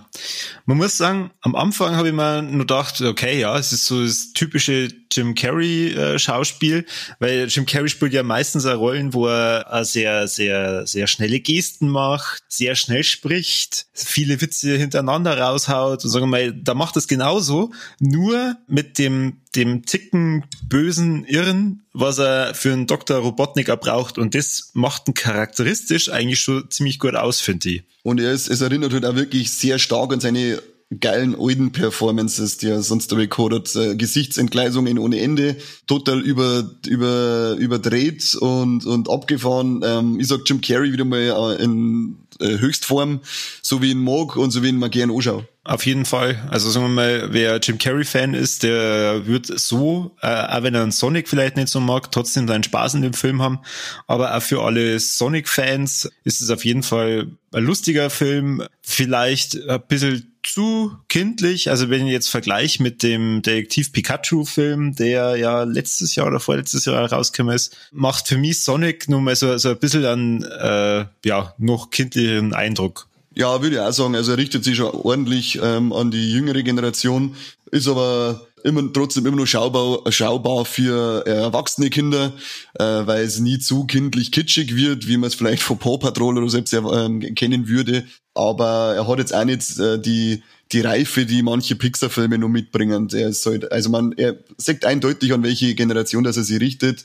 Man 0.65 0.77
muss 0.77 0.97
sagen, 0.97 1.31
am 1.41 1.55
Anfang 1.55 1.95
habe 1.95 2.09
ich 2.09 2.13
mir 2.13 2.41
nur 2.41 2.59
gedacht, 2.59 3.01
okay, 3.01 3.39
ja, 3.39 3.57
es 3.57 3.71
ist 3.71 3.85
so 3.85 4.03
das 4.03 4.33
typische 4.33 4.89
Jim 5.11 5.35
Carrey 5.35 5.93
äh, 5.93 6.19
Schauspiel, 6.19 6.85
weil 7.19 7.47
Jim 7.47 7.65
Carrey 7.65 7.89
spielt 7.89 8.13
ja 8.13 8.23
meistens 8.23 8.65
auch 8.65 8.79
Rollen, 8.79 9.13
wo 9.13 9.27
er 9.27 9.83
sehr, 9.83 10.27
sehr, 10.27 10.85
sehr 10.87 11.07
schnelle 11.07 11.39
Gesten 11.39 11.89
macht, 11.89 12.43
sehr 12.47 12.75
schnell 12.75 13.03
spricht, 13.03 13.87
viele 13.93 14.41
Witze 14.41 14.77
hintereinander 14.77 15.37
raushaut 15.37 16.03
und 16.03 16.09
sagen 16.09 16.23
wir 16.25 16.27
mal, 16.27 16.53
da 16.53 16.73
macht 16.73 16.97
es 16.97 17.07
genauso, 17.07 17.71
nur 17.99 18.55
mit 18.67 18.97
dem 18.97 19.37
dem 19.55 19.85
Ticken 19.85 20.45
bösen 20.63 21.25
Irren, 21.25 21.81
was 21.93 22.19
er 22.19 22.53
für 22.53 22.71
einen 22.71 22.87
Dr. 22.87 23.17
Robotniker 23.17 23.77
braucht. 23.77 24.17
Und 24.17 24.35
das 24.35 24.71
macht 24.73 25.07
ihn 25.07 25.13
charakteristisch 25.13 26.09
eigentlich 26.09 26.39
schon 26.39 26.69
ziemlich 26.69 26.99
gut 26.99 27.15
aus, 27.15 27.41
finde 27.41 27.69
ich. 27.69 27.83
Und 28.03 28.19
er 28.19 28.31
ist, 28.31 28.47
es 28.47 28.61
erinnert 28.61 28.93
halt 28.93 29.05
auch 29.05 29.15
wirklich 29.15 29.51
sehr 29.51 29.79
stark 29.79 30.13
an 30.13 30.19
seine 30.19 30.61
geilen 30.99 31.35
alten 31.39 31.71
Performances, 31.71 32.57
die 32.57 32.67
er 32.67 32.81
sonst 32.81 33.13
recorded, 33.13 33.75
äh, 33.75 33.95
Gesichtsentgleisungen 33.95 34.97
ohne 34.97 35.19
Ende, 35.19 35.55
total 35.85 36.19
über, 36.21 36.69
über, 36.87 37.55
überdreht 37.59 38.35
und, 38.35 38.85
und 38.85 39.09
abgefahren. 39.09 39.81
Ähm, 39.83 40.19
ich 40.19 40.27
sag 40.27 40.41
Jim 40.45 40.61
Carrey 40.61 40.91
wieder 40.91 41.05
mal 41.05 41.57
äh, 41.59 41.63
in 41.63 42.17
äh, 42.39 42.57
Höchstform, 42.57 43.19
so 43.61 43.81
wie 43.83 43.91
ihn 43.91 44.03
mag 44.03 44.35
und 44.35 44.49
so 44.49 44.63
wie 44.63 44.69
ihn 44.69 44.79
mal 44.79 44.89
gern 44.89 45.11
anschaue. 45.11 45.47
Auf 45.63 45.85
jeden 45.85 46.05
Fall. 46.05 46.47
Also 46.49 46.71
sagen 46.71 46.87
wir 46.87 46.89
mal, 46.89 47.27
wer 47.33 47.57
Jim 47.57 47.77
Carrey-Fan 47.77 48.33
ist, 48.33 48.63
der 48.63 49.27
wird 49.27 49.45
so, 49.45 50.15
äh, 50.23 50.27
auch 50.27 50.63
wenn 50.63 50.73
er 50.73 50.81
einen 50.81 50.91
Sonic 50.91 51.29
vielleicht 51.29 51.57
nicht 51.57 51.67
so 51.67 51.79
mag, 51.79 52.11
trotzdem 52.11 52.47
seinen 52.47 52.63
Spaß 52.63 52.95
in 52.95 53.03
dem 53.03 53.13
Film 53.13 53.43
haben. 53.43 53.59
Aber 54.07 54.35
auch 54.35 54.41
für 54.41 54.63
alle 54.63 54.99
Sonic-Fans 54.99 56.09
ist 56.23 56.41
es 56.41 56.49
auf 56.49 56.65
jeden 56.65 56.81
Fall 56.81 57.27
ein 57.51 57.63
lustiger 57.63 58.09
Film. 58.09 58.63
Vielleicht 58.81 59.55
ein 59.67 59.83
bisschen 59.87 60.28
zu 60.43 60.95
kindlich. 61.07 61.69
Also 61.69 61.89
wenn 61.89 62.05
ich 62.05 62.11
jetzt 62.11 62.29
vergleiche 62.29 62.81
mit 62.81 63.03
dem 63.03 63.41
Detektiv 63.41 63.91
Pikachu-Film, 63.91 64.95
der 64.95 65.35
ja 65.35 65.63
letztes 65.63 66.15
Jahr 66.15 66.27
oder 66.27 66.39
vorletztes 66.39 66.85
Jahr 66.85 67.11
rausgekommen 67.11 67.55
ist, 67.55 67.75
macht 67.91 68.27
für 68.27 68.37
mich 68.37 68.61
Sonic 68.63 69.09
nun 69.09 69.23
mal 69.23 69.35
so, 69.35 69.57
so 69.57 69.69
ein 69.69 69.77
bisschen 69.77 70.05
einen 70.05 70.43
äh, 70.43 71.05
ja, 71.25 71.53
noch 71.57 71.89
kindlicheren 71.89 72.53
Eindruck. 72.53 73.07
Ja, 73.35 73.61
würde 73.61 73.75
ich 73.75 73.81
auch 73.81 73.91
sagen. 73.91 74.15
Also 74.15 74.31
er 74.31 74.37
richtet 74.37 74.63
sich 74.63 74.77
schon 74.77 74.91
ordentlich 74.91 75.59
ähm, 75.61 75.93
an 75.93 76.11
die 76.11 76.31
jüngere 76.31 76.61
Generation, 76.63 77.35
ist 77.71 77.87
aber 77.87 78.47
immer 78.63 78.91
trotzdem 78.93 79.25
immer 79.25 79.37
nur 79.37 79.47
schaubar, 79.47 79.99
schaubar 80.11 80.65
für 80.65 81.25
äh, 81.25 81.31
erwachsene 81.31 81.89
Kinder, 81.89 82.33
äh, 82.75 82.83
weil 82.83 83.23
es 83.23 83.39
nie 83.39 83.59
zu 83.59 83.85
kindlich 83.85 84.31
kitschig 84.31 84.75
wird, 84.75 85.07
wie 85.07 85.17
man 85.17 85.27
es 85.27 85.35
vielleicht 85.35 85.63
von 85.63 85.77
Paw 85.77 85.97
Patrol 85.97 86.37
oder 86.37 86.49
selbst 86.49 86.73
ähm, 86.73 87.19
kennen 87.35 87.67
würde. 87.67 88.05
Aber 88.33 88.93
er 88.95 89.07
hat 89.07 89.19
jetzt 89.19 89.33
auch 89.33 89.45
nicht 89.45 89.79
äh, 89.79 89.99
die 89.99 90.43
die 90.71 90.81
Reife, 90.81 91.25
die 91.25 91.41
manche 91.41 91.75
Pixar-Filme 91.75 92.37
nur 92.37 92.49
mitbringen. 92.49 93.09
Er 93.11 93.29
ist 93.29 93.45
halt, 93.45 93.71
also 93.71 93.89
man, 93.89 94.11
er 94.13 94.37
sagt 94.57 94.85
eindeutig, 94.85 95.33
an 95.33 95.43
welche 95.43 95.73
Generation 95.73 96.23
dass 96.23 96.37
er 96.37 96.43
sich 96.43 96.59
richtet, 96.59 97.03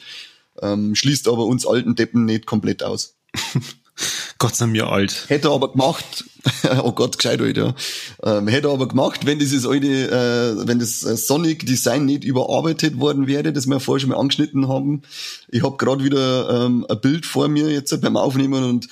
ähm, 0.60 0.94
schließt 0.94 1.28
aber 1.28 1.46
uns 1.46 1.66
alten 1.66 1.94
Deppen 1.94 2.24
nicht 2.26 2.46
komplett 2.46 2.82
aus. 2.82 3.16
Gott 4.38 4.54
sei 4.54 4.66
mir 4.66 4.88
alt. 4.88 5.24
Hätte 5.28 5.48
er 5.48 5.54
aber 5.54 5.72
gemacht, 5.72 6.24
oh 6.82 6.92
Gott, 6.92 7.16
gescheit 7.18 7.40
alt, 7.40 7.56
ja. 7.56 7.74
Ähm, 8.22 8.48
hätte 8.48 8.68
er 8.68 8.74
aber 8.74 8.88
gemacht, 8.88 9.26
wenn 9.26 9.38
dieses 9.38 9.66
alte, 9.66 9.86
äh, 9.86 10.66
wenn 10.66 10.78
das 10.78 11.02
äh, 11.02 11.16
Sonic 11.16 11.66
Design 11.66 12.04
nicht 12.04 12.24
überarbeitet 12.24 12.98
worden 12.98 13.26
wäre, 13.26 13.52
das 13.52 13.66
wir 13.66 13.80
vorher 13.80 14.00
schon 14.00 14.10
mal 14.10 14.18
angeschnitten 14.18 14.68
haben. 14.68 15.02
Ich 15.48 15.62
habe 15.62 15.76
gerade 15.76 16.04
wieder 16.04 16.66
ähm, 16.66 16.86
ein 16.88 17.00
Bild 17.00 17.26
vor 17.26 17.48
mir 17.48 17.70
jetzt 17.70 17.98
beim 18.00 18.16
Aufnehmen 18.16 18.64
und 18.64 18.88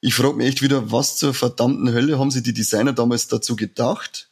ich 0.00 0.14
frage 0.14 0.34
mich 0.34 0.48
echt 0.48 0.62
wieder, 0.62 0.92
was 0.92 1.16
zur 1.16 1.34
verdammten 1.34 1.92
Hölle 1.92 2.18
haben 2.18 2.30
sich 2.30 2.42
die 2.42 2.52
Designer 2.52 2.92
damals 2.92 3.28
dazu 3.28 3.56
gedacht? 3.56 4.27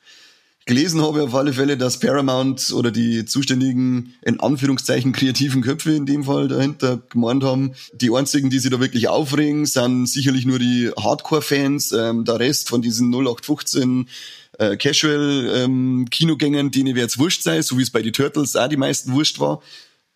Gelesen 0.69 1.01
habe 1.01 1.21
ich 1.21 1.25
auf 1.25 1.35
alle 1.37 1.53
Fälle, 1.53 1.77
dass 1.77 2.01
Paramount 2.01 2.73
oder 2.73 2.91
die 2.91 3.25
zuständigen, 3.25 4.15
in 4.23 4.41
Anführungszeichen, 4.41 5.13
kreativen 5.13 5.63
Köpfe 5.63 5.93
in 5.93 6.07
dem 6.07 6.25
Fall 6.25 6.49
dahinter 6.49 7.01
gemeint 7.09 7.45
haben, 7.45 7.75
die 7.93 8.11
einzigen, 8.13 8.51
die 8.51 8.59
sich 8.59 8.73
da 8.73 8.81
wirklich 8.81 9.07
aufregen, 9.07 9.67
sind 9.67 10.07
sicherlich 10.07 10.45
nur 10.45 10.59
die 10.59 10.91
Hardcore-Fans, 10.99 11.93
ähm, 11.93 12.25
der 12.25 12.41
Rest 12.41 12.69
von 12.69 12.83
diesen 12.83 13.13
0815 13.13 14.09
äh, 14.59 14.77
Casual-Kinogängern, 14.77 16.67
ähm, 16.67 16.71
denen 16.73 16.97
wird 16.97 17.11
es 17.11 17.19
wurscht 17.19 17.45
sein, 17.45 17.63
so 17.63 17.79
wie 17.79 17.83
es 17.83 17.91
bei 17.91 18.03
die 18.03 18.11
Turtles 18.11 18.57
auch 18.57 18.69
die 18.69 18.77
meisten 18.77 19.13
wurscht 19.13 19.39
war. 19.39 19.63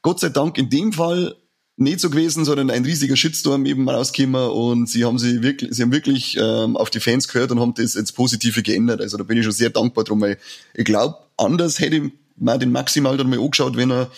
Gott 0.02 0.18
sei 0.18 0.30
Dank 0.30 0.58
in 0.58 0.68
dem 0.68 0.92
Fall 0.92 1.36
nicht 1.80 2.00
so 2.00 2.10
gewesen, 2.10 2.44
sondern 2.44 2.70
ein 2.70 2.84
riesiger 2.84 3.16
Shitstorm 3.16 3.64
eben 3.64 3.88
rausgekommen 3.88 4.50
und 4.50 4.88
sie 4.88 5.04
haben 5.04 5.18
sie 5.18 5.42
wirklich, 5.42 5.74
sie 5.74 5.82
haben 5.82 5.92
wirklich 5.92 6.36
ähm, 6.38 6.76
auf 6.76 6.90
die 6.90 7.00
Fans 7.00 7.26
gehört 7.26 7.50
und 7.50 7.58
haben 7.58 7.72
das 7.74 7.94
ins 7.94 8.12
Positive 8.12 8.62
geändert. 8.62 9.00
Also 9.00 9.16
da 9.16 9.24
bin 9.24 9.38
ich 9.38 9.44
schon 9.44 9.52
sehr 9.52 9.70
dankbar 9.70 10.04
drum, 10.04 10.20
weil 10.20 10.36
ich 10.74 10.84
glaube, 10.84 11.16
anders 11.38 11.78
hätte 11.80 11.96
ich 11.96 12.12
mir 12.36 12.58
den 12.58 12.70
Maximal 12.70 13.16
dann 13.16 13.30
mal 13.30 13.40
angeschaut, 13.40 13.76
wenn 13.76 13.90
er 13.90 14.10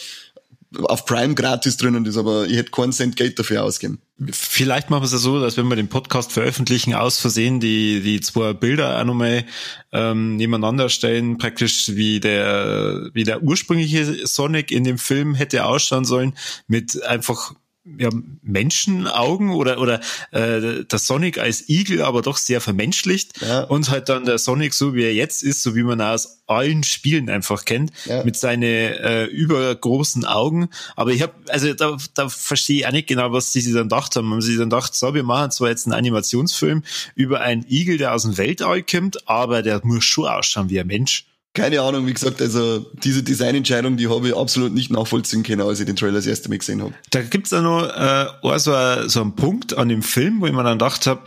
auf 0.85 1.07
Prime 1.07 1.35
gratis 1.35 1.77
drinnen 1.77 2.05
ist, 2.05 2.17
aber 2.17 2.47
ich 2.47 2.57
hätte 2.57 2.73
keinen 2.73 2.93
Cent 2.93 3.17
Geld 3.17 3.39
dafür 3.39 3.63
ausgeben. 3.63 4.01
Vielleicht 4.31 4.91
machen 4.91 5.03
wir 5.03 5.07
es 5.07 5.13
ja 5.13 5.19
so, 5.19 5.41
dass 5.41 5.57
wenn 5.57 5.69
wir 5.69 5.77
den 5.77 5.89
Podcast 5.89 6.33
veröffentlichen, 6.33 6.95
aus 6.95 7.19
Versehen 7.19 7.61
die, 7.61 8.01
die 8.01 8.21
zwei 8.21 8.53
Bilder 8.53 9.01
auch 9.01 9.05
nochmal 9.05 9.45
ähm, 9.93 10.37
nebeneinander 10.37 10.89
stellen, 10.89 11.39
praktisch 11.39 11.91
wie 11.95 12.21
der, 12.21 13.11
wie 13.15 13.25
der 13.25 13.43
ursprüngliche 13.43 14.27
Sonic 14.27 14.71
in 14.71 14.85
dem 14.85 14.99
Film 14.99 15.35
hätte 15.35 15.65
ausschauen 15.65 16.05
sollen, 16.05 16.35
mit 16.67 17.03
einfach 17.03 17.55
ja, 17.85 18.11
Menschenaugen 18.43 19.51
oder 19.51 19.81
oder 19.81 20.01
äh, 20.31 20.85
der 20.85 20.99
Sonic 20.99 21.39
als 21.39 21.69
Igel, 21.69 22.03
aber 22.03 22.23
doch 22.23 22.37
sehr 22.37 22.61
vermenschlicht 22.61 23.41
ja. 23.43 23.65
und 23.65 23.91
halt 23.91 24.09
dann 24.09 24.25
der 24.25 24.39
Sonic 24.39 24.73
so 24.73 24.95
wie 24.95 25.03
er 25.03 25.15
jetzt 25.15 25.43
ist, 25.43 25.63
so 25.63 25.75
wie 25.75 25.83
man 25.83 26.01
aus 26.01 26.43
allen 26.47 26.85
Spielen 26.85 27.29
einfach 27.29 27.65
kennt, 27.65 27.91
ja. 28.05 28.23
mit 28.23 28.37
seinen 28.37 28.63
äh, 28.63 29.25
übergroßen 29.25 30.25
Augen. 30.25 30.69
Aber 30.95 31.11
ich 31.11 31.23
habe 31.23 31.33
also 31.49 31.75
da, 31.75 31.97
da 32.15 32.29
verstehe 32.29 32.79
ich 32.79 32.87
auch 32.87 32.93
nicht 32.93 33.09
genau, 33.09 33.33
was 33.33 33.53
sie 33.53 33.61
sich 33.61 33.75
dann 33.75 33.89
gedacht 33.89 34.15
haben. 34.15 34.31
Haben 34.31 34.43
sie 34.43 34.57
dann 34.57 34.71
gedacht, 34.71 34.95
so 34.95 35.13
wir 35.13 35.25
machen 35.25 35.51
zwar 35.51 35.71
jetzt 35.71 35.87
einen 35.87 35.95
Animationsfilm 35.95 36.85
über 37.17 37.41
einen 37.41 37.65
Igel, 37.69 37.99
der 37.99 38.15
aus 38.15 38.23
dem 38.23 38.39
Weltall 38.39 38.85
kommt, 38.85 39.29
aber 39.29 39.63
der 39.63 39.81
muss 39.85 40.05
schon 40.05 40.27
ausschauen 40.27 40.71
wie 40.71 40.79
ein 40.79 40.87
Mensch. 40.87 41.27
Keine 41.55 41.83
Ahnung, 41.83 42.07
wie 42.07 42.15
gesagt, 42.15 42.41
also 42.41 42.79
diese 42.95 43.23
Designentscheidung, 43.23 43.99
die 43.99 44.09
habe 44.09 44.29
ich 44.29 44.37
absolut 44.37 44.73
nicht 44.73 44.91
nachvollziehen 44.91 45.43
können, 45.43 45.61
als 45.61 45.81
ich 45.81 45.87
den 45.87 45.97
Trailer 45.97 46.15
das 46.15 46.27
erste 46.27 46.49
Mal 46.49 46.59
gesehen 46.59 46.81
habe. 46.81 46.95
Da 47.11 47.21
gibt's 47.21 47.53
auch 47.53 47.61
noch 47.61 47.83
äh, 47.85 48.59
so, 48.59 48.73
ein, 48.73 49.09
so 49.11 49.21
einen 49.21 49.37
Punkt 49.37 49.77
an 49.77 49.91
dem 49.91 50.03
Film, 50.03 50.41
wo 50.41 50.47
ich 50.47 50.53
mir 50.53 50.65
dann 50.65 50.79
gedacht 50.79 51.07
habe, 51.07 51.25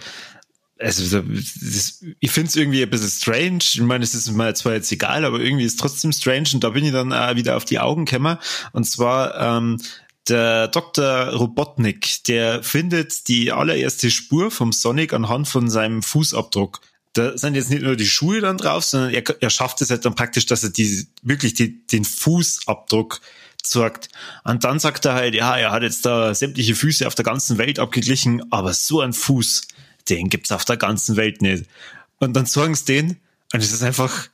also 0.79 1.21
das, 1.21 2.03
ich 2.19 2.31
finde 2.31 2.49
es 2.49 2.55
irgendwie 2.55 2.83
ein 2.83 2.89
bisschen 2.89 3.09
strange. 3.09 3.59
Ich 3.59 3.81
meine, 3.81 4.03
es 4.03 4.13
ist 4.13 4.29
mir 4.31 4.53
zwar 4.55 4.73
jetzt 4.73 4.91
egal, 4.91 5.23
aber 5.25 5.39
irgendwie 5.39 5.63
ist 5.63 5.73
es 5.73 5.77
trotzdem 5.77 6.11
strange 6.11 6.49
und 6.53 6.63
da 6.63 6.69
bin 6.69 6.83
ich 6.83 6.91
dann 6.91 7.13
auch 7.13 7.35
wieder 7.35 7.55
auf 7.55 7.65
die 7.65 7.79
Augen 7.79 8.05
gekommen. 8.05 8.37
Und 8.73 8.85
zwar 8.85 9.39
ähm, 9.39 9.77
der 10.27 10.67
Dr. 10.69 11.29
Robotnik, 11.29 12.23
der 12.25 12.63
findet 12.63 13.27
die 13.27 13.51
allererste 13.51 14.09
Spur 14.09 14.51
vom 14.51 14.71
Sonic 14.71 15.13
anhand 15.13 15.47
von 15.47 15.69
seinem 15.69 16.01
Fußabdruck. 16.01 16.81
Da 17.15 17.37
sind 17.37 17.55
jetzt 17.55 17.69
nicht 17.69 17.81
nur 17.81 17.95
die 17.95 18.05
Schuhe 18.05 18.41
dann 18.41 18.57
drauf, 18.57 18.83
sondern 18.83 19.13
er, 19.13 19.23
er 19.41 19.49
schafft 19.49 19.81
es 19.81 19.89
halt 19.89 20.05
dann 20.05 20.15
praktisch, 20.15 20.45
dass 20.45 20.63
er 20.63 20.69
die, 20.69 21.07
wirklich 21.21 21.53
die, 21.53 21.85
den 21.87 22.03
Fußabdruck 22.03 23.21
zeigt. 23.63 24.09
Und 24.43 24.63
dann 24.63 24.79
sagt 24.79 25.05
er 25.05 25.13
halt, 25.13 25.33
ja, 25.33 25.57
er 25.57 25.71
hat 25.71 25.81
jetzt 25.81 26.05
da 26.05 26.35
sämtliche 26.35 26.75
Füße 26.75 27.07
auf 27.07 27.15
der 27.15 27.25
ganzen 27.25 27.57
Welt 27.57 27.79
abgeglichen, 27.79 28.51
aber 28.51 28.73
so 28.73 29.01
ein 29.01 29.13
Fuß, 29.13 29.67
den 30.09 30.29
gibt's 30.29 30.51
auf 30.51 30.65
der 30.65 30.77
ganzen 30.77 31.15
Welt 31.15 31.41
nicht. 31.41 31.65
Und 32.19 32.33
dann 32.33 32.45
sagen 32.45 32.75
sie 32.75 32.85
den, 32.85 33.17
und 33.53 33.63
es 33.63 33.71
ist 33.71 33.83
einfach, 33.83 34.27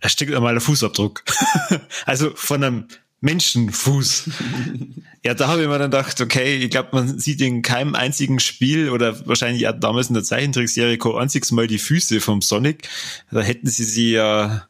er 0.00 0.08
steckt 0.08 0.34
einmal 0.34 0.54
der 0.54 0.60
Fußabdruck. 0.60 1.24
also 2.06 2.32
von 2.34 2.62
einem 2.62 2.88
Menschenfuß. 3.22 4.30
ja, 5.24 5.34
da 5.34 5.48
habe 5.48 5.62
ich 5.62 5.68
mir 5.68 5.78
dann 5.78 5.90
gedacht, 5.90 6.20
okay, 6.20 6.56
ich 6.56 6.70
glaube, 6.70 6.90
man 6.92 7.18
sieht 7.18 7.40
in 7.40 7.62
keinem 7.62 7.94
einzigen 7.94 8.38
Spiel 8.38 8.90
oder 8.90 9.26
wahrscheinlich 9.26 9.66
auch 9.66 9.78
damals 9.78 10.08
in 10.08 10.14
der 10.14 10.24
Zeichentrickserie 10.24 10.98
kein 10.98 11.12
einziges 11.12 11.50
Mal 11.50 11.66
die 11.66 11.78
Füße 11.78 12.20
vom 12.20 12.42
Sonic. 12.42 12.88
Da 13.30 13.40
hätten 13.40 13.68
sie 13.68 13.84
sie 13.84 14.12
ja 14.12 14.66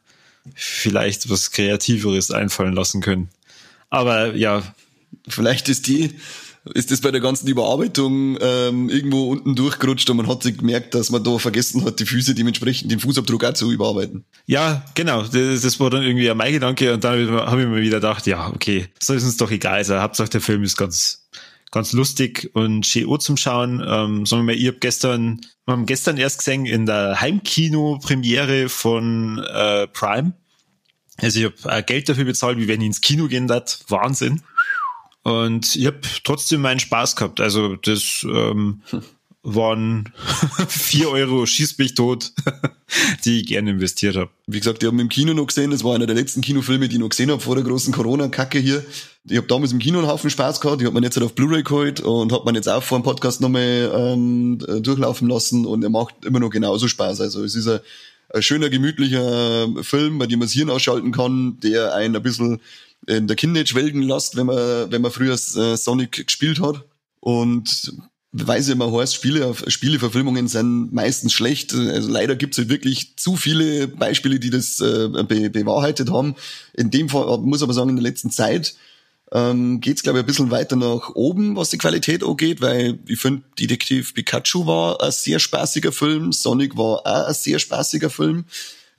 vielleicht 0.55 1.29
was 1.29 1.51
Kreativeres 1.51 2.31
einfallen 2.31 2.73
lassen 2.73 3.01
können. 3.01 3.29
Aber 3.89 4.33
ja. 4.35 4.63
Vielleicht 5.27 5.69
ist 5.69 5.87
die 5.87 6.15
ist 6.73 6.91
das 6.91 7.01
bei 7.01 7.11
der 7.11 7.19
ganzen 7.19 7.47
Überarbeitung 7.47 8.37
ähm, 8.39 8.89
irgendwo 8.89 9.31
unten 9.31 9.55
durchgerutscht 9.55 10.09
und 10.09 10.17
man 10.17 10.27
hat 10.27 10.43
sich 10.43 10.57
gemerkt, 10.57 10.95
dass 10.95 11.09
man 11.09 11.23
da 11.23 11.37
vergessen 11.37 11.83
hat, 11.83 11.99
die 11.99 12.05
Füße 12.05 12.35
dementsprechend 12.35 12.89
den 12.89 13.01
Fußabdruck 13.01 13.43
auch 13.43 13.53
zu 13.53 13.71
überarbeiten. 13.71 14.23
Ja, 14.45 14.85
genau. 14.95 15.23
Das, 15.23 15.61
das 15.61 15.79
war 15.79 15.89
dann 15.89 16.03
irgendwie 16.03 16.33
mein 16.33 16.53
Gedanke 16.53 16.93
und 16.93 17.03
dann 17.03 17.29
habe 17.31 17.61
ich 17.61 17.67
mir 17.67 17.81
wieder 17.81 17.97
gedacht, 17.97 18.25
ja, 18.27 18.49
okay, 18.49 18.87
soll 19.01 19.17
es 19.17 19.25
uns 19.25 19.37
doch 19.37 19.51
egal 19.51 19.83
sein. 19.83 20.01
Hauptsache 20.01 20.29
der 20.29 20.41
Film 20.41 20.63
ist 20.63 20.77
ganz, 20.77 21.27
ganz 21.71 21.91
lustig 21.91 22.51
und 22.53 22.85
schön 22.85 23.19
zum 23.19 23.35
Schauen. 23.35 23.81
Ähm, 23.85 24.25
sagen 24.25 24.43
wir 24.43 24.53
mal, 24.53 24.55
ich 24.55 24.67
habe 24.67 24.77
gestern, 24.79 25.41
wir 25.65 25.73
haben 25.73 25.85
gestern 25.85 26.15
erst 26.15 26.39
gesehen 26.39 26.65
in 26.65 26.85
der 26.85 27.19
Heimkino-Premiere 27.19 28.69
von 28.69 29.39
äh, 29.39 29.87
Prime. 29.87 30.33
Also 31.17 31.39
ich 31.39 31.45
habe 31.45 31.77
äh, 31.77 31.83
Geld 31.83 32.07
dafür 32.07 32.25
bezahlt, 32.25 32.57
wie 32.57 32.69
wenn 32.69 32.79
ich 32.79 32.87
ins 32.87 33.01
Kino 33.01 33.27
gehen 33.27 33.47
darf. 33.47 33.79
Wahnsinn. 33.89 34.41
Und 35.23 35.75
ich 35.75 35.85
habe 35.85 36.01
trotzdem 36.23 36.61
meinen 36.61 36.79
Spaß 36.79 37.15
gehabt. 37.15 37.39
Also 37.39 37.77
das 37.77 38.25
ähm, 38.29 38.81
waren 39.43 40.11
vier 40.67 41.09
Euro 41.09 41.45
schieß 41.45 41.77
mich 41.77 41.95
tot, 41.95 42.31
die 43.25 43.41
ich 43.41 43.47
gerne 43.47 43.71
investiert 43.71 44.15
habe. 44.15 44.31
Wie 44.47 44.59
gesagt, 44.59 44.81
ich 44.81 44.87
habe 44.87 44.99
im 44.99 45.09
Kino 45.09 45.33
noch 45.33 45.47
gesehen, 45.47 45.71
das 45.71 45.83
war 45.83 45.95
einer 45.95 46.05
der 46.05 46.15
letzten 46.15 46.41
Kinofilme, 46.41 46.87
die 46.87 46.95
ich 46.95 47.01
noch 47.01 47.09
gesehen 47.09 47.29
habe 47.29 47.41
vor 47.41 47.55
der 47.55 47.63
großen 47.63 47.93
Corona-Kacke 47.93 48.59
hier. 48.59 48.83
Ich 49.25 49.37
habe 49.37 49.47
damals 49.47 49.73
im 49.73 49.79
Kino 49.79 49.99
einen 49.99 50.07
Haufen 50.07 50.29
Spaß 50.29 50.61
gehabt, 50.61 50.81
ich 50.81 50.87
habe 50.87 50.99
mir 50.99 51.05
jetzt 51.05 51.17
halt 51.17 51.25
auf 51.25 51.35
Blu-ray 51.35 51.63
geholt 51.63 51.99
und 51.99 52.31
habe 52.31 52.49
mir 52.49 52.57
jetzt 52.57 52.69
auch 52.69 52.83
vor 52.83 52.99
dem 52.99 53.03
Podcast 53.03 53.41
nochmal 53.41 53.91
ähm, 53.93 54.59
durchlaufen 54.59 55.29
lassen 55.29 55.65
und 55.65 55.83
er 55.83 55.89
macht 55.89 56.25
immer 56.25 56.39
noch 56.39 56.49
genauso 56.49 56.87
Spaß. 56.87 57.19
Also 57.19 57.43
es 57.43 57.55
ist 57.55 57.67
ein, 57.67 57.79
ein 58.33 58.41
schöner, 58.41 58.69
gemütlicher 58.69 59.67
Film, 59.81 60.19
bei 60.19 60.27
dem 60.27 60.39
man 60.39 60.47
das 60.47 60.53
Hirn 60.53 60.69
ausschalten 60.69 61.11
kann, 61.11 61.57
der 61.61 61.93
einen 61.93 62.15
ein 62.15 62.23
bisschen 62.23 62.61
in 63.07 63.27
der 63.27 63.35
Kindheit 63.35 63.69
schwelgen 63.69 64.01
lässt, 64.01 64.35
wenn 64.35 64.47
man, 64.47 64.91
wenn 64.91 65.01
man 65.01 65.11
früher 65.11 65.33
äh, 65.33 65.77
Sonic 65.77 66.25
gespielt 66.25 66.59
hat. 66.61 66.83
Und 67.19 67.93
weiß 68.33 68.67
ich 68.67 68.73
immer 68.73 68.91
heißt, 68.91 69.13
Spiele, 69.13 69.53
Spieleverfilmungen 69.67 70.47
sind 70.47 70.91
meistens 70.91 71.33
schlecht. 71.33 71.73
Also 71.73 72.09
leider 72.09 72.35
gibt 72.35 72.55
es 72.55 72.57
halt 72.57 72.69
wirklich 72.69 73.15
zu 73.15 73.35
viele 73.37 73.87
Beispiele, 73.87 74.39
die 74.39 74.49
das 74.49 74.79
äh, 74.81 75.07
be 75.23 75.49
bewahrheitet 75.49 76.11
haben. 76.11 76.35
In 76.73 76.89
dem 76.89 77.09
Fall 77.09 77.37
muss 77.37 77.61
aber 77.61 77.73
sagen, 77.73 77.91
in 77.91 77.95
der 77.95 78.03
letzten 78.03 78.31
Zeit 78.31 78.75
ähm, 79.31 79.81
geht 79.81 79.97
es, 79.97 80.03
glaube 80.03 80.19
ich, 80.19 80.23
ein 80.23 80.27
bisschen 80.27 80.51
weiter 80.51 80.75
nach 80.75 81.11
oben, 81.15 81.55
was 81.55 81.69
die 81.69 81.77
Qualität 81.77 82.23
angeht, 82.23 82.61
weil 82.61 82.99
ich 83.07 83.19
finde, 83.19 83.43
Detektiv 83.59 84.13
Pikachu 84.13 84.65
war 84.65 85.01
ein 85.01 85.11
sehr 85.11 85.39
spaßiger 85.39 85.91
Film, 85.91 86.31
Sonic 86.31 86.75
war 86.75 87.05
auch 87.05 87.27
ein 87.27 87.33
sehr 87.33 87.59
spaßiger 87.59 88.09
Film. 88.09 88.45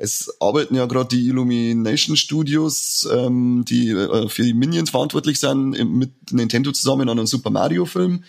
Es 0.04 0.36
arbeiten 0.38 0.74
ja 0.74 0.84
gerade 0.84 1.16
die 1.16 1.28
Illumination 1.28 2.16
Studios, 2.16 3.08
ähm, 3.10 3.64
die 3.66 3.88
äh, 3.88 4.28
für 4.28 4.42
die 4.42 4.52
Minions 4.52 4.90
verantwortlich 4.90 5.40
sind, 5.40 5.70
mit 5.70 6.10
Nintendo 6.30 6.72
zusammen 6.72 7.08
an 7.08 7.18
einem 7.18 7.26
Super 7.26 7.48
Mario 7.48 7.86
Film. 7.86 8.22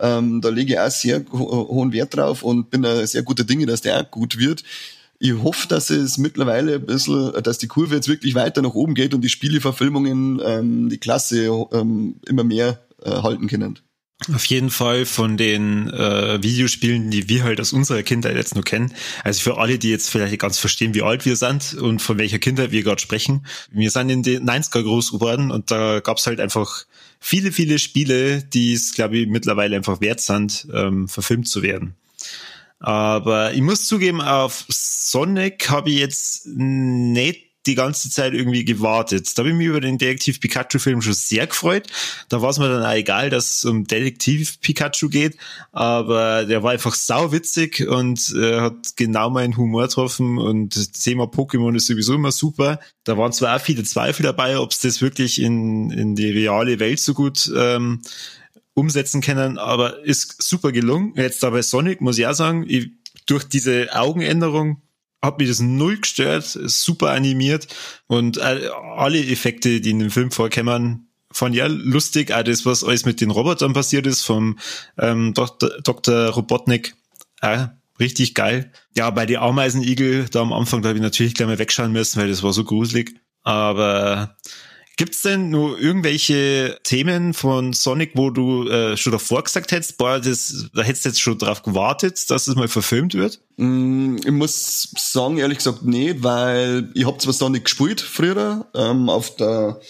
Ähm, 0.00 0.42
da 0.42 0.50
lege 0.50 0.74
ich 0.74 0.78
auch 0.78 0.90
sehr 0.90 1.24
ho 1.32 1.68
hohen 1.68 1.92
Wert 1.92 2.14
drauf 2.14 2.42
und 2.42 2.68
bin 2.68 2.82
da 2.82 3.06
sehr 3.06 3.22
guter 3.22 3.44
Dinge, 3.44 3.64
dass 3.64 3.80
der 3.80 3.98
auch 3.98 4.10
gut 4.10 4.38
wird. 4.38 4.64
Ich 5.18 5.32
hoffe, 5.32 5.66
dass 5.66 5.88
es 5.88 6.18
mittlerweile 6.18 6.74
ein 6.74 6.84
bisschen, 6.84 7.32
dass 7.42 7.56
die 7.56 7.68
Kurve 7.68 7.94
jetzt 7.94 8.08
wirklich 8.08 8.34
weiter 8.34 8.60
nach 8.60 8.74
oben 8.74 8.94
geht 8.94 9.14
und 9.14 9.22
die 9.22 9.30
Spieleverfilmungen 9.30 10.42
ähm, 10.44 10.88
die 10.90 10.98
Klasse 10.98 11.46
ähm, 11.72 12.16
immer 12.26 12.44
mehr 12.44 12.80
äh, 13.02 13.10
halten 13.10 13.46
können. 13.46 13.78
Auf 14.32 14.44
jeden 14.46 14.70
Fall 14.70 15.06
von 15.06 15.36
den 15.36 15.90
äh, 15.90 16.42
Videospielen, 16.42 17.10
die 17.10 17.28
wir 17.28 17.42
halt 17.42 17.60
aus 17.60 17.72
unserer 17.72 18.02
Kindheit 18.02 18.36
jetzt 18.36 18.54
nur 18.54 18.64
kennen. 18.64 18.94
Also 19.24 19.40
für 19.40 19.58
alle, 19.58 19.78
die 19.78 19.90
jetzt 19.90 20.08
vielleicht 20.08 20.38
ganz 20.38 20.56
verstehen, 20.58 20.94
wie 20.94 21.02
alt 21.02 21.26
wir 21.26 21.36
sind 21.36 21.74
und 21.74 22.00
von 22.00 22.16
welcher 22.16 22.38
Kindheit 22.38 22.70
wir 22.70 22.82
gerade 22.84 23.02
sprechen. 23.02 23.44
Wir 23.70 23.90
sind 23.90 24.10
in 24.10 24.22
den 24.22 24.48
90er 24.48 24.82
groß 24.82 25.10
geworden 25.10 25.50
und 25.50 25.70
da 25.70 26.00
gab's 26.00 26.26
halt 26.26 26.40
einfach 26.40 26.86
viele, 27.20 27.52
viele 27.52 27.78
Spiele, 27.78 28.42
die 28.42 28.72
es, 28.72 28.94
glaube 28.94 29.18
ich, 29.18 29.28
mittlerweile 29.28 29.76
einfach 29.76 30.00
wert 30.00 30.20
sind, 30.20 30.68
ähm, 30.72 31.08
verfilmt 31.08 31.48
zu 31.48 31.62
werden. 31.62 31.96
Aber 32.78 33.52
ich 33.52 33.62
muss 33.62 33.86
zugeben, 33.86 34.20
auf 34.20 34.64
Sonic 34.68 35.68
habe 35.70 35.90
ich 35.90 35.98
jetzt 35.98 36.46
nicht 36.46 37.53
die 37.66 37.74
ganze 37.74 38.10
Zeit 38.10 38.34
irgendwie 38.34 38.64
gewartet. 38.64 39.30
Da 39.34 39.40
habe 39.40 39.50
ich 39.50 39.54
mich 39.54 39.66
über 39.66 39.80
den 39.80 39.98
Detektiv 39.98 40.40
Pikachu-Film 40.40 41.02
schon 41.02 41.14
sehr 41.14 41.46
gefreut. 41.46 41.86
Da 42.28 42.42
war 42.42 42.50
es 42.50 42.58
mir 42.58 42.68
dann 42.68 42.84
auch 42.84 42.92
egal, 42.92 43.30
dass 43.30 43.56
es 43.56 43.64
um 43.64 43.86
Detektiv 43.86 44.60
Pikachu 44.60 45.08
geht, 45.08 45.36
aber 45.72 46.44
der 46.44 46.62
war 46.62 46.72
einfach 46.72 46.94
sauwitzig 46.94 47.86
und 47.88 48.34
äh, 48.36 48.60
hat 48.60 48.96
genau 48.96 49.30
meinen 49.30 49.56
Humor 49.56 49.88
getroffen 49.88 50.38
und 50.38 50.76
das 50.76 50.90
Thema 50.90 51.24
Pokémon 51.24 51.74
ist 51.76 51.86
sowieso 51.86 52.14
immer 52.14 52.32
super. 52.32 52.80
Da 53.04 53.16
waren 53.16 53.32
zwar 53.32 53.56
auch 53.56 53.60
viele 53.60 53.84
Zweifel 53.84 54.22
dabei, 54.22 54.58
ob 54.58 54.72
es 54.72 54.80
das 54.80 55.00
wirklich 55.00 55.40
in, 55.40 55.90
in 55.90 56.14
die 56.14 56.30
reale 56.30 56.78
Welt 56.80 57.00
so 57.00 57.14
gut 57.14 57.50
ähm, 57.56 58.02
umsetzen 58.74 59.20
können, 59.20 59.58
aber 59.58 60.04
ist 60.04 60.42
super 60.42 60.72
gelungen. 60.72 61.14
Jetzt 61.16 61.42
da 61.42 61.50
bei 61.50 61.62
Sonic 61.62 62.00
muss 62.00 62.18
ich 62.18 62.26
auch 62.26 62.34
sagen, 62.34 62.64
ich, 62.66 62.90
durch 63.26 63.44
diese 63.44 63.88
Augenänderung 63.92 64.82
hat 65.24 65.38
mich 65.38 65.48
das 65.48 65.60
null 65.60 65.98
gestört, 65.98 66.44
super 66.44 67.10
animiert 67.10 67.68
und 68.06 68.38
alle 68.40 69.26
Effekte, 69.26 69.80
die 69.80 69.90
in 69.90 69.98
dem 69.98 70.10
Film 70.10 70.30
vorkommen, 70.30 71.08
fand 71.30 71.54
ich 71.54 71.58
ja 71.58 71.66
lustig. 71.66 72.32
Auch 72.32 72.42
das, 72.42 72.64
was 72.64 72.84
alles 72.84 73.04
mit 73.04 73.20
den 73.20 73.30
Robotern 73.30 73.72
passiert 73.72 74.06
ist, 74.06 74.22
vom 74.22 74.58
ähm, 74.98 75.34
Dr. 75.34 76.28
Robotnik, 76.28 76.94
auch 77.40 77.68
richtig 78.00 78.34
geil. 78.34 78.72
Ja, 78.96 79.10
bei 79.10 79.26
die 79.26 79.38
Ameisenigel, 79.38 80.26
da 80.30 80.40
am 80.40 80.52
Anfang, 80.52 80.82
da 80.82 80.88
habe 80.88 80.98
ich 80.98 81.02
natürlich 81.02 81.34
gleich 81.34 81.48
mal 81.48 81.58
wegschauen 81.58 81.92
müssen, 81.92 82.20
weil 82.20 82.28
das 82.28 82.42
war 82.42 82.52
so 82.52 82.64
gruselig. 82.64 83.14
Aber 83.42 84.36
Gibt's 84.96 85.22
denn 85.22 85.50
nur 85.50 85.80
irgendwelche 85.80 86.78
Themen 86.84 87.34
von 87.34 87.72
Sonic, 87.72 88.12
wo 88.14 88.30
du 88.30 88.68
äh, 88.68 88.96
schon 88.96 89.10
davor 89.10 89.42
gesagt 89.42 89.72
hättest, 89.72 89.98
boah, 89.98 90.20
das, 90.20 90.68
da 90.72 90.82
hättest 90.82 91.04
du 91.04 91.08
jetzt 91.08 91.20
schon 91.20 91.36
drauf 91.36 91.62
gewartet, 91.62 92.30
dass 92.30 92.44
das 92.44 92.54
mal 92.54 92.68
verfilmt 92.68 93.14
wird? 93.14 93.40
Mm, 93.56 94.18
ich 94.24 94.30
muss 94.30 94.90
sagen, 94.96 95.38
ehrlich 95.38 95.58
gesagt, 95.58 95.84
nicht, 95.84 96.22
weil 96.22 96.90
ich 96.94 97.06
hab 97.06 97.20
zwar 97.20 97.32
Sonic 97.32 97.64
gespielt 97.64 98.00
früher, 98.00 98.68
ähm, 98.72 99.08
auf 99.08 99.34
der, 99.34 99.80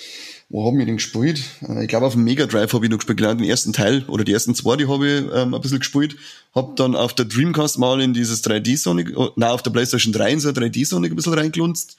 wo 0.49 0.67
haben 0.67 0.79
wir 0.79 0.87
den 0.87 0.97
gespielt? 0.97 1.43
Äh, 1.69 1.83
ich 1.83 1.89
glaube 1.89 2.07
auf 2.07 2.15
dem 2.15 2.25
Mega 2.25 2.47
Drive 2.47 2.73
habe 2.73 2.87
ich 2.87 2.91
noch 2.91 2.97
gespielt, 2.97 3.19
genau 3.19 3.35
den 3.35 3.45
ersten 3.45 3.75
Teil 3.75 4.07
oder 4.09 4.25
die 4.25 4.33
ersten 4.33 4.55
zwei, 4.55 4.77
die 4.77 4.89
habe 4.89 5.07
ich 5.07 5.25
ähm, 5.35 5.53
ein 5.53 5.61
bisschen 5.61 5.81
gespielt. 5.81 6.17
Hab 6.55 6.77
dann 6.77 6.97
auf 6.97 7.13
der 7.13 7.27
Dreamcast 7.27 7.79
mal 7.79 8.01
in 8.01 8.15
dieses 8.15 8.43
3D 8.43 8.79
Sonic, 8.79 9.13
oh, 9.15 9.33
nein, 9.37 9.51
auf 9.51 9.63
der 9.63 9.71
Playstation 9.71 10.15
3 10.15 10.33
in 10.33 10.41
so 10.41 10.49
3D 10.49 10.87
Sonic 10.87 11.13
ein 11.13 11.17
bisschen 11.17 11.35
reingelunzt 11.35 11.99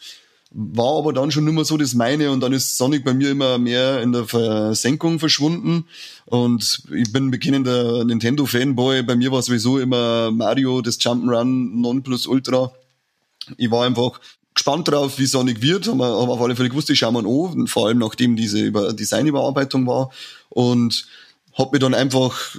war 0.57 0.99
aber 0.99 1.11
dann 1.11 1.31
schon 1.31 1.43
nicht 1.43 1.53
mehr 1.53 1.65
so 1.65 1.75
das 1.75 1.95
meine 1.95 2.31
und 2.31 2.39
dann 2.39 2.53
ist 2.53 2.77
Sonic 2.77 3.03
bei 3.03 3.13
mir 3.13 3.31
immer 3.31 3.57
mehr 3.57 4.01
in 4.01 4.13
der 4.13 4.23
Versenkung 4.23 5.19
verschwunden 5.19 5.85
und 6.25 6.83
ich 6.95 7.11
bin 7.11 7.29
bekennender 7.29 8.05
Nintendo-Fanboy. 8.05 9.03
Bei 9.03 9.17
mir 9.17 9.33
war 9.33 9.41
sowieso 9.41 9.79
immer 9.79 10.31
Mario, 10.31 10.81
das 10.81 10.97
Jump'n'Run 11.01 11.81
Nonplusultra. 11.81 12.71
Ich 13.57 13.69
war 13.69 13.85
einfach 13.85 14.21
gespannt 14.53 14.87
drauf, 14.87 15.19
wie 15.19 15.25
Sonic 15.25 15.61
wird, 15.61 15.89
aber 15.89 16.15
auf 16.15 16.41
alle 16.41 16.55
Fälle 16.55 16.69
gewusst, 16.69 16.89
ich 16.89 16.99
schaue 16.99 17.21
mir 17.21 17.27
an, 17.27 17.67
vor 17.67 17.87
allem 17.87 17.97
nachdem 17.97 18.37
diese 18.37 18.71
Designüberarbeitung 18.71 19.85
war 19.85 20.11
und 20.47 21.05
habe 21.57 21.71
mir 21.73 21.79
dann 21.79 21.93
einfach 21.93 22.55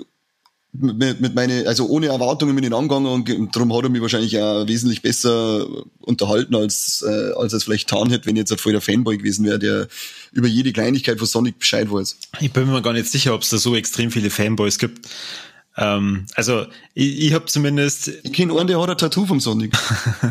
mit, 0.80 1.20
mit 1.20 1.34
meine, 1.34 1.66
also 1.66 1.86
ohne 1.86 2.06
Erwartungen 2.06 2.54
mit 2.54 2.64
ihn 2.64 2.72
angegangen 2.72 3.06
und 3.06 3.56
darum 3.56 3.74
hat 3.76 3.84
er 3.84 3.88
mich 3.88 4.02
wahrscheinlich 4.02 4.38
auch 4.40 4.66
wesentlich 4.66 5.02
besser 5.02 5.66
unterhalten, 6.00 6.54
als, 6.54 7.04
äh, 7.06 7.32
als 7.36 7.52
er 7.52 7.58
es 7.58 7.64
vielleicht 7.64 7.88
getan 7.88 8.10
hätte, 8.10 8.26
wenn 8.26 8.36
ich 8.36 8.40
jetzt 8.40 8.52
ein 8.52 8.58
voller 8.58 8.80
Fanboy 8.80 9.18
gewesen 9.18 9.44
wäre, 9.44 9.58
der 9.58 9.88
über 10.32 10.48
jede 10.48 10.72
Kleinigkeit 10.72 11.18
von 11.18 11.26
Sonic 11.26 11.58
Bescheid 11.58 11.90
weiß. 11.90 12.16
Ich 12.40 12.52
bin 12.52 12.70
mir 12.70 12.82
gar 12.82 12.92
nicht 12.92 13.08
sicher, 13.08 13.34
ob 13.34 13.42
es 13.42 13.50
da 13.50 13.58
so 13.58 13.74
extrem 13.74 14.10
viele 14.10 14.30
Fanboys 14.30 14.78
gibt. 14.78 15.08
Ähm, 15.76 16.26
also 16.34 16.66
ich, 16.94 17.20
ich 17.20 17.32
habe 17.34 17.46
zumindest. 17.46 18.08
Ich 18.22 18.32
kenne 18.32 18.56
einen, 18.58 18.66
der 18.66 18.80
hat 18.80 18.90
ein 18.90 18.98
Tattoo 18.98 19.26
vom 19.26 19.40
Sonic. 19.40 19.72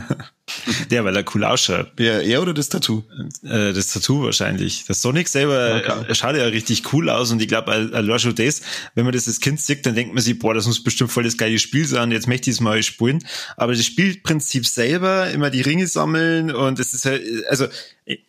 der, 0.92 1.04
weil 1.04 1.16
er 1.16 1.26
cool 1.34 1.44
ausschaut. 1.44 1.92
Wer, 1.96 2.22
er 2.22 2.42
oder 2.42 2.54
das 2.54 2.70
Tattoo? 2.70 3.04
Äh, 3.44 3.74
das 3.74 3.88
Tattoo 3.88 4.24
wahrscheinlich. 4.24 4.86
Das 4.88 5.02
Sonic 5.02 5.28
selber 5.28 5.82
okay. 5.84 6.12
Äh, 6.12 6.16
schaut 6.16 6.36
ja 6.36 6.46
richtig 6.46 6.94
cool 6.94 7.10
aus 7.10 7.32
und 7.32 7.42
ich 7.42 7.48
glaube, 7.48 7.72
allein 7.72 8.20
schon 8.20 8.36
das, 8.36 8.62
wenn 8.94 9.06
man 9.06 9.14
das 9.14 9.28
als 9.28 9.40
Kind 9.40 9.60
sieht, 9.60 9.86
dann 9.86 9.96
denkt 9.96 10.14
man 10.14 10.24
sich, 10.24 10.38
boah, 10.38 10.54
das 10.54 10.68
muss 10.68 10.84
bestimmt 10.84 11.12
voll 11.12 11.24
das 11.24 11.38
geile 11.38 11.58
Spiel 11.58 11.86
sein, 11.86 12.12
jetzt 12.12 12.28
möchte 12.28 12.50
ich 12.50 12.58
es 12.58 12.62
mal 12.62 12.84
spielen. 12.84 13.26
Aber 13.58 13.74
das 13.74 13.86
Spielprinzip 13.86 14.68
selber, 14.68 15.32
immer 15.32 15.50
die 15.50 15.62
Ringe 15.62 15.88
sammeln 15.88 16.52
und 16.52 16.80
es 16.80 16.94
ist 16.94 17.06
halt, 17.06 17.24
also 17.50 17.68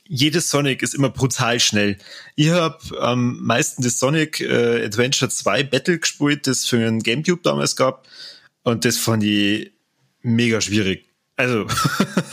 jedes 0.06 0.48
Sonic 0.48 0.82
ist 0.82 0.94
immer 0.94 1.10
brutal 1.10 1.60
schnell. 1.60 1.98
Ich 2.34 2.48
habe 2.48 2.78
am 3.00 3.42
meisten 3.42 3.82
das 3.82 3.98
Sonic 3.98 4.40
äh, 4.40 4.84
Adventure 4.84 5.30
2 5.30 5.64
Battle 5.64 5.98
gespielt, 5.98 6.46
das 6.46 6.64
für 6.64 6.78
einen 6.78 7.02
Gamecube 7.02 7.42
damals 7.42 7.76
gab. 7.76 8.06
Und 8.62 8.84
das 8.86 8.96
fand 8.96 9.22
ich 9.22 9.70
mega 10.22 10.60
schwierig. 10.60 11.05
Also, 11.38 11.66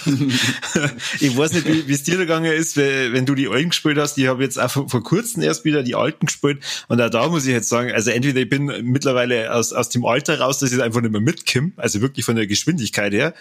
ich 1.19 1.35
weiß 1.35 1.53
nicht, 1.53 1.87
wie 1.87 1.93
es 1.93 2.03
dir 2.03 2.15
gegangen 2.15 2.51
ist, 2.53 2.77
wenn 2.77 3.25
du 3.25 3.35
die 3.35 3.49
alten 3.49 3.69
gespielt 3.69 3.97
hast. 3.97 4.17
Ich 4.17 4.27
habe 4.27 4.43
jetzt 4.43 4.57
auch 4.57 4.71
vor 4.71 5.03
kurzem 5.03 5.43
erst 5.43 5.65
wieder 5.65 5.83
die 5.83 5.95
alten 5.95 6.27
gespielt. 6.27 6.63
Und 6.87 7.01
auch 7.01 7.09
da 7.09 7.27
muss 7.27 7.45
ich 7.45 7.51
jetzt 7.51 7.67
sagen, 7.67 7.91
also 7.91 8.11
entweder 8.11 8.39
ich 8.39 8.49
bin 8.49 8.65
mittlerweile 8.83 9.53
aus, 9.53 9.73
aus 9.73 9.89
dem 9.89 10.05
Alter 10.05 10.39
raus, 10.39 10.59
dass 10.59 10.71
ich 10.71 10.81
einfach 10.81 11.01
nicht 11.01 11.11
mehr 11.11 11.19
mitkomme, 11.19 11.73
also 11.75 11.99
wirklich 11.99 12.25
von 12.25 12.37
der 12.37 12.47
Geschwindigkeit 12.47 13.11
her, 13.11 13.33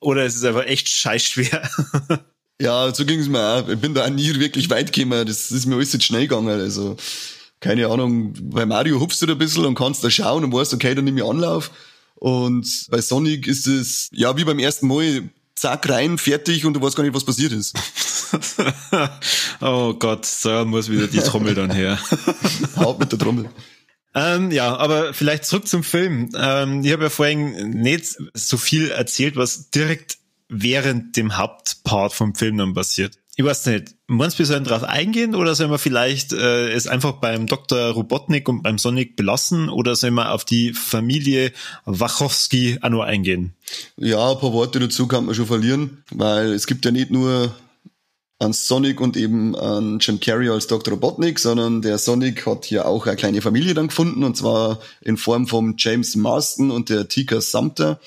oder 0.00 0.24
es 0.24 0.36
ist 0.36 0.44
einfach 0.44 0.66
echt 0.66 0.88
scheiß 0.88 1.24
schwer. 1.24 1.68
Ja, 2.60 2.94
so 2.94 3.06
ging 3.06 3.20
es 3.20 3.28
mir 3.28 3.40
auch. 3.40 3.68
Ich 3.70 3.78
bin 3.78 3.94
da 3.94 4.10
nie 4.10 4.38
wirklich 4.38 4.68
weit 4.68 4.92
gekommen. 4.92 5.26
Das 5.26 5.50
ist 5.50 5.64
mir 5.64 5.76
alles 5.76 5.94
jetzt 5.94 6.04
schnell 6.04 6.28
gegangen. 6.28 6.60
Also, 6.60 6.98
keine 7.58 7.88
Ahnung, 7.88 8.34
bei 8.38 8.66
Mario 8.66 9.00
hupfst 9.00 9.22
du 9.22 9.26
da 9.26 9.32
ein 9.32 9.38
bisschen 9.38 9.64
und 9.64 9.76
kannst 9.76 10.04
da 10.04 10.10
schauen 10.10 10.44
und 10.44 10.52
weißt, 10.52 10.74
okay, 10.74 10.94
dann 10.94 11.06
nehme 11.06 11.20
ich 11.20 11.26
Anlauf. 11.26 11.70
Und 12.20 12.86
bei 12.90 13.00
Sonic 13.00 13.46
ist 13.46 13.66
es, 13.66 14.08
ja, 14.12 14.36
wie 14.36 14.44
beim 14.44 14.58
ersten 14.58 14.86
Mal, 14.86 15.30
zack, 15.56 15.88
rein, 15.88 16.18
fertig 16.18 16.66
und 16.66 16.74
du 16.74 16.82
weißt 16.82 16.94
gar 16.94 17.02
nicht, 17.02 17.14
was 17.14 17.24
passiert 17.24 17.52
ist. 17.52 17.74
oh 19.60 19.94
Gott, 19.94 20.28
da 20.42 20.66
muss 20.66 20.90
wieder 20.90 21.06
die 21.06 21.18
Trommel 21.18 21.54
dann 21.54 21.70
her. 21.70 21.98
Haut 22.76 22.98
mit 23.00 23.10
der 23.10 23.18
Trommel. 23.18 23.48
Ähm, 24.14 24.50
ja, 24.50 24.76
aber 24.76 25.14
vielleicht 25.14 25.46
zurück 25.46 25.66
zum 25.66 25.82
Film. 25.82 26.28
Ähm, 26.36 26.84
ich 26.84 26.92
habe 26.92 27.04
ja 27.04 27.10
vorhin 27.10 27.70
nicht 27.70 28.16
so 28.34 28.58
viel 28.58 28.90
erzählt, 28.90 29.36
was 29.36 29.70
direkt 29.70 30.18
während 30.50 31.16
dem 31.16 31.38
Hauptpart 31.38 32.12
vom 32.12 32.34
Film 32.34 32.58
dann 32.58 32.74
passiert. 32.74 33.18
Ich 33.40 33.46
weiß 33.46 33.64
nicht, 33.68 33.94
du, 34.06 34.18
wir 34.18 34.44
sollen 34.44 34.64
drauf 34.64 34.84
eingehen 34.84 35.34
oder 35.34 35.54
sollen 35.54 35.70
wir 35.70 35.78
vielleicht 35.78 36.34
äh, 36.34 36.72
es 36.72 36.86
einfach 36.86 37.12
beim 37.12 37.46
Dr. 37.46 37.92
Robotnik 37.92 38.50
und 38.50 38.62
beim 38.62 38.76
Sonic 38.76 39.16
belassen 39.16 39.70
oder 39.70 39.96
sollen 39.96 40.12
wir 40.12 40.32
auf 40.32 40.44
die 40.44 40.74
Familie 40.74 41.50
Wachowski 41.86 42.76
auch 42.82 42.90
nur 42.90 43.06
eingehen? 43.06 43.54
Ja, 43.96 44.32
ein 44.32 44.38
paar 44.38 44.52
Worte 44.52 44.78
dazu 44.78 45.06
kann 45.06 45.24
man 45.24 45.34
schon 45.34 45.46
verlieren, 45.46 46.04
weil 46.10 46.52
es 46.52 46.66
gibt 46.66 46.84
ja 46.84 46.90
nicht 46.90 47.10
nur 47.10 47.54
an 48.38 48.52
Sonic 48.52 49.00
und 49.00 49.16
eben 49.16 49.56
an 49.56 50.00
Jim 50.00 50.20
Carrey 50.20 50.50
als 50.50 50.66
Dr. 50.66 50.92
Robotnik, 50.92 51.38
sondern 51.38 51.80
der 51.80 51.96
Sonic 51.96 52.44
hat 52.44 52.66
hier 52.66 52.84
auch 52.84 53.06
eine 53.06 53.16
kleine 53.16 53.40
Familie 53.40 53.72
dann 53.72 53.88
gefunden 53.88 54.22
und 54.22 54.36
zwar 54.36 54.80
in 55.00 55.16
Form 55.16 55.46
von 55.46 55.76
James 55.78 56.14
Marston 56.14 56.70
und 56.70 56.90
der 56.90 57.08
Tika 57.08 57.40
Sumter. 57.40 58.00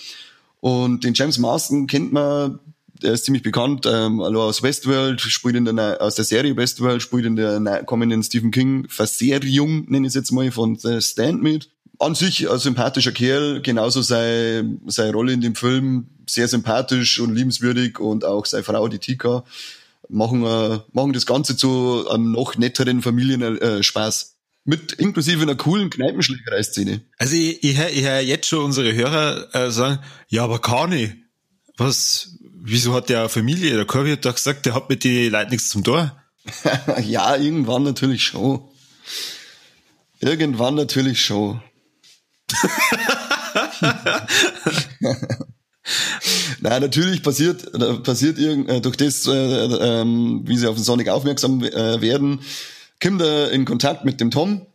Und 0.60 1.04
den 1.04 1.16
James 1.16 1.40
Marston 1.40 1.88
kennt 1.88 2.14
man, 2.14 2.60
der 3.04 3.14
ist 3.14 3.26
ziemlich 3.26 3.44
bekannt, 3.44 3.86
ähm, 3.86 4.22
also 4.22 4.42
aus 4.42 4.64
Westworld, 4.64 5.22
spielt 5.22 5.56
in 5.56 5.66
der, 5.66 6.02
aus 6.02 6.16
der 6.16 6.26
Serie 6.26 6.56
Westworld, 6.56 7.02
spielt 7.02 7.26
in 7.26 7.36
der 7.36 7.84
kommenden 7.84 8.24
Stephen 8.24 8.52
King 8.52 8.88
Verseriung, 8.90 9.86
nenne 9.90 10.08
ich 10.08 10.12
es 10.12 10.16
jetzt 10.16 10.32
mal, 10.32 10.52
von 10.52 10.78
The 10.78 11.02
Stand 11.02 11.44
mit. 11.44 11.70
An 12.00 12.16
sich 12.16 12.50
ein 12.50 12.60
sympathischer 12.60 13.12
Kerl, 13.12 13.62
genauso 13.62 14.02
seine, 14.02 14.78
seine 14.88 15.14
Rolle 15.14 15.34
in 15.34 15.42
dem 15.42 15.56
Film, 15.56 16.08
sehr 16.28 16.48
sympathisch 16.48 17.20
und 17.20 17.36
liebenswürdig 17.36 18.00
und 18.00 18.26
auch 18.26 18.46
seine 18.46 18.64
Frau, 18.64 18.88
die 18.88 19.00
Tika, 19.00 19.44
machen, 20.10 20.44
äh, 20.46 20.80
machen 20.92 21.14
das 21.14 21.26
Ganze 21.26 21.56
zu 21.56 22.08
einem 22.10 22.32
noch 22.32 22.58
netteren 22.58 23.02
Familienspaß. 23.02 24.22
Äh, 24.24 24.34
mit 24.66 24.94
inklusive 24.94 25.42
einer 25.42 25.56
coolen 25.56 25.90
Kneipenschlägerei-Szene. 25.90 27.02
Also 27.18 27.36
ich, 27.36 27.64
ich, 27.64 27.78
ich 27.78 28.06
höre 28.06 28.20
jetzt 28.22 28.48
schon 28.48 28.64
unsere 28.64 28.94
Hörer 28.94 29.54
äh, 29.54 29.72
sagen, 29.72 30.00
ja, 30.30 30.46
aber 30.46 30.60
Kani, 30.60 31.12
was, 31.78 32.38
wieso 32.64 32.94
hat 32.94 33.10
der 33.10 33.28
Familie? 33.30 33.76
Der 33.76 33.86
Kirby 33.86 34.12
hat 34.12 34.26
doch 34.26 34.36
gesagt, 34.36 34.66
der 34.66 34.74
hat 34.74 34.90
mit 34.90 35.04
den 35.04 35.32
Leuten 35.32 35.52
nichts 35.52 35.70
zum 35.70 35.84
Tor. 35.84 36.18
ja, 37.04 37.36
irgendwann 37.36 37.84
natürlich 37.84 38.24
schon. 38.24 38.62
Irgendwann 40.20 40.76
natürlich 40.76 41.24
schon. 41.24 41.62
Nein, 46.62 46.82
natürlich 46.82 47.22
passiert, 47.24 47.70
passiert 48.04 48.38
irgend, 48.40 48.70
äh, 48.70 48.80
durch 48.80 48.96
das, 48.96 49.28
äh, 49.28 49.32
äh, 49.32 50.06
wie 50.06 50.58
sie 50.58 50.68
auf 50.68 50.76
den 50.76 50.84
Sonic 50.84 51.10
aufmerksam 51.10 51.62
äh, 51.64 52.00
werden, 52.02 52.40
kommt 53.02 53.22
er 53.22 53.52
in 53.52 53.66
Kontakt 53.66 54.06
mit 54.06 54.22
dem 54.22 54.32
Tom 54.32 54.66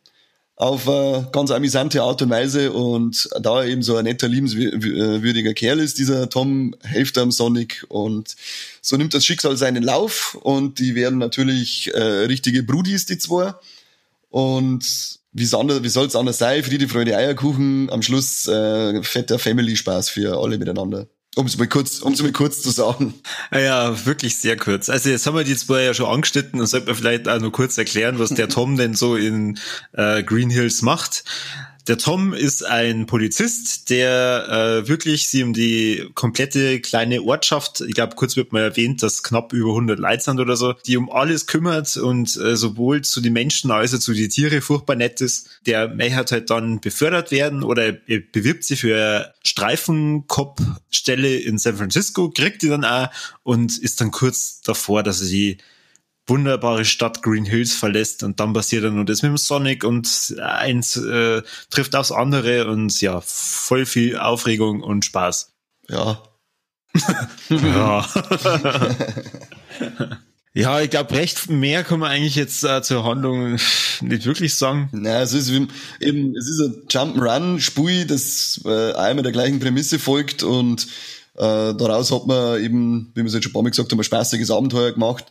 auf 0.58 0.88
eine 0.88 1.28
ganz 1.30 1.52
amüsante 1.52 2.02
Art 2.02 2.20
und 2.20 2.30
Weise. 2.30 2.72
Und 2.72 3.28
da 3.40 3.62
er 3.62 3.68
eben 3.68 3.82
so 3.82 3.96
ein 3.96 4.04
netter, 4.04 4.26
liebenswürdiger 4.26 5.54
Kerl 5.54 5.78
ist, 5.78 5.98
dieser 5.98 6.28
Tom, 6.28 6.74
hilft 6.84 7.16
am 7.16 7.30
Sonic 7.30 7.86
und 7.88 8.34
so 8.82 8.96
nimmt 8.96 9.14
das 9.14 9.24
Schicksal 9.24 9.56
seinen 9.56 9.84
Lauf. 9.84 10.36
Und 10.42 10.80
die 10.80 10.96
werden 10.96 11.18
natürlich 11.18 11.94
äh, 11.94 12.00
richtige 12.00 12.64
Brudis, 12.64 13.06
die 13.06 13.18
zwei. 13.18 13.54
Und 14.30 14.84
wie 15.32 15.44
soll 15.44 16.06
es 16.06 16.16
anders 16.16 16.38
sein, 16.38 16.64
Friede, 16.64 16.88
Freude, 16.88 17.16
Eierkuchen, 17.16 17.88
am 17.90 18.02
Schluss 18.02 18.48
äh, 18.48 19.00
fetter 19.04 19.38
Family-Spaß 19.38 20.10
für 20.10 20.42
alle 20.42 20.58
miteinander. 20.58 21.06
Um 21.38 21.46
es 21.46 21.56
mal 21.56 21.68
kurz, 21.68 22.00
um 22.00 22.14
es 22.14 22.20
mal 22.20 22.32
kurz 22.32 22.62
zu 22.62 22.70
sagen. 22.70 23.14
Ah 23.52 23.60
ja, 23.60 24.06
wirklich 24.06 24.38
sehr 24.38 24.56
kurz. 24.56 24.88
Also 24.88 25.08
jetzt 25.08 25.24
haben 25.24 25.36
wir 25.36 25.44
die 25.44 25.54
zwei 25.54 25.84
ja 25.84 25.94
schon 25.94 26.06
angeschnitten 26.06 26.58
und 26.58 26.66
sollte 26.66 26.86
man 26.86 26.96
vielleicht 26.96 27.28
auch 27.28 27.38
nur 27.38 27.52
kurz 27.52 27.78
erklären, 27.78 28.18
was 28.18 28.30
der 28.30 28.48
Tom 28.48 28.76
denn 28.76 28.94
so 28.94 29.14
in 29.14 29.56
äh, 29.92 30.24
Green 30.24 30.50
Hills 30.50 30.82
macht. 30.82 31.22
Der 31.88 31.96
Tom 31.96 32.34
ist 32.34 32.66
ein 32.66 33.06
Polizist, 33.06 33.88
der 33.88 34.82
äh, 34.84 34.88
wirklich 34.88 35.30
sie 35.30 35.42
um 35.42 35.54
die 35.54 36.10
komplette 36.14 36.80
kleine 36.80 37.22
Ortschaft, 37.22 37.80
ich 37.80 37.94
glaube, 37.94 38.14
kurz 38.14 38.36
wird 38.36 38.52
mal 38.52 38.60
erwähnt, 38.60 39.02
dass 39.02 39.22
knapp 39.22 39.54
über 39.54 39.70
100 39.70 39.98
Leute 39.98 40.22
sind 40.22 40.38
oder 40.38 40.54
so, 40.54 40.74
die 40.74 40.98
um 40.98 41.10
alles 41.10 41.46
kümmert 41.46 41.96
und 41.96 42.36
äh, 42.36 42.56
sowohl 42.56 43.00
zu 43.00 43.22
den 43.22 43.32
Menschen 43.32 43.70
als 43.70 43.94
auch 43.94 44.00
zu 44.00 44.12
den 44.12 44.28
Tiere 44.28 44.60
furchtbar 44.60 44.96
nett 44.96 45.22
ist. 45.22 45.48
Der 45.64 45.88
May 45.88 46.10
hat 46.10 46.30
halt 46.30 46.50
dann 46.50 46.80
befördert 46.80 47.30
werden 47.30 47.62
oder 47.62 47.96
er 48.06 48.20
bewirbt 48.20 48.64
sich 48.64 48.80
für 48.80 49.32
Streifenkopfstelle 49.42 51.36
in 51.36 51.56
San 51.56 51.78
Francisco, 51.78 52.28
kriegt 52.28 52.60
die 52.60 52.68
dann 52.68 52.84
auch 52.84 53.08
und 53.44 53.78
ist 53.78 54.02
dann 54.02 54.10
kurz 54.10 54.60
davor, 54.60 55.02
dass 55.02 55.22
er 55.22 55.26
sie 55.26 55.58
wunderbare 56.28 56.84
Stadt 56.84 57.22
Green 57.22 57.44
Hills 57.44 57.74
verlässt 57.74 58.22
und 58.22 58.40
dann 58.40 58.52
passiert 58.52 58.84
dann 58.84 58.94
nur 58.94 59.04
das 59.04 59.22
mit 59.22 59.30
dem 59.30 59.36
Sonic 59.36 59.84
und 59.84 60.36
eins 60.40 60.96
äh, 60.96 61.42
trifft 61.70 61.96
aufs 61.96 62.12
andere 62.12 62.68
und 62.68 63.00
ja, 63.00 63.20
voll 63.20 63.86
viel 63.86 64.18
Aufregung 64.18 64.82
und 64.82 65.04
Spaß. 65.04 65.52
Ja. 65.88 66.22
ja. 67.48 68.06
ja, 70.54 70.80
ich 70.80 70.90
glaube, 70.90 71.14
recht 71.14 71.48
mehr 71.48 71.84
kann 71.84 72.00
man 72.00 72.10
eigentlich 72.10 72.34
jetzt 72.34 72.64
äh, 72.64 72.82
zur 72.82 73.04
Handlung 73.04 73.58
nicht 74.00 74.26
wirklich 74.26 74.54
sagen. 74.54 74.88
Na, 74.92 75.22
es 75.22 75.32
ist 75.32 75.50
eben, 76.00 76.36
es 76.36 76.48
ist 76.48 76.60
ein 76.60 76.82
Jump'n'Run-Spiel, 76.88 78.06
das 78.06 78.60
äh, 78.64 78.92
einmal 78.92 79.22
der 79.22 79.32
gleichen 79.32 79.60
Prämisse 79.60 79.98
folgt 79.98 80.42
und 80.42 80.86
äh, 81.36 81.74
daraus 81.74 82.10
hat 82.10 82.26
man 82.26 82.62
eben, 82.62 83.12
wie 83.14 83.22
wir 83.22 83.26
es 83.26 83.34
jetzt 83.34 83.44
schon 83.44 83.50
ein 83.50 83.54
paar 83.54 83.62
Mal 83.62 83.70
gesagt 83.70 83.92
haben, 83.92 84.00
ein 84.00 84.04
spaßiges 84.04 84.50
Abenteuer 84.50 84.92
gemacht 84.92 85.26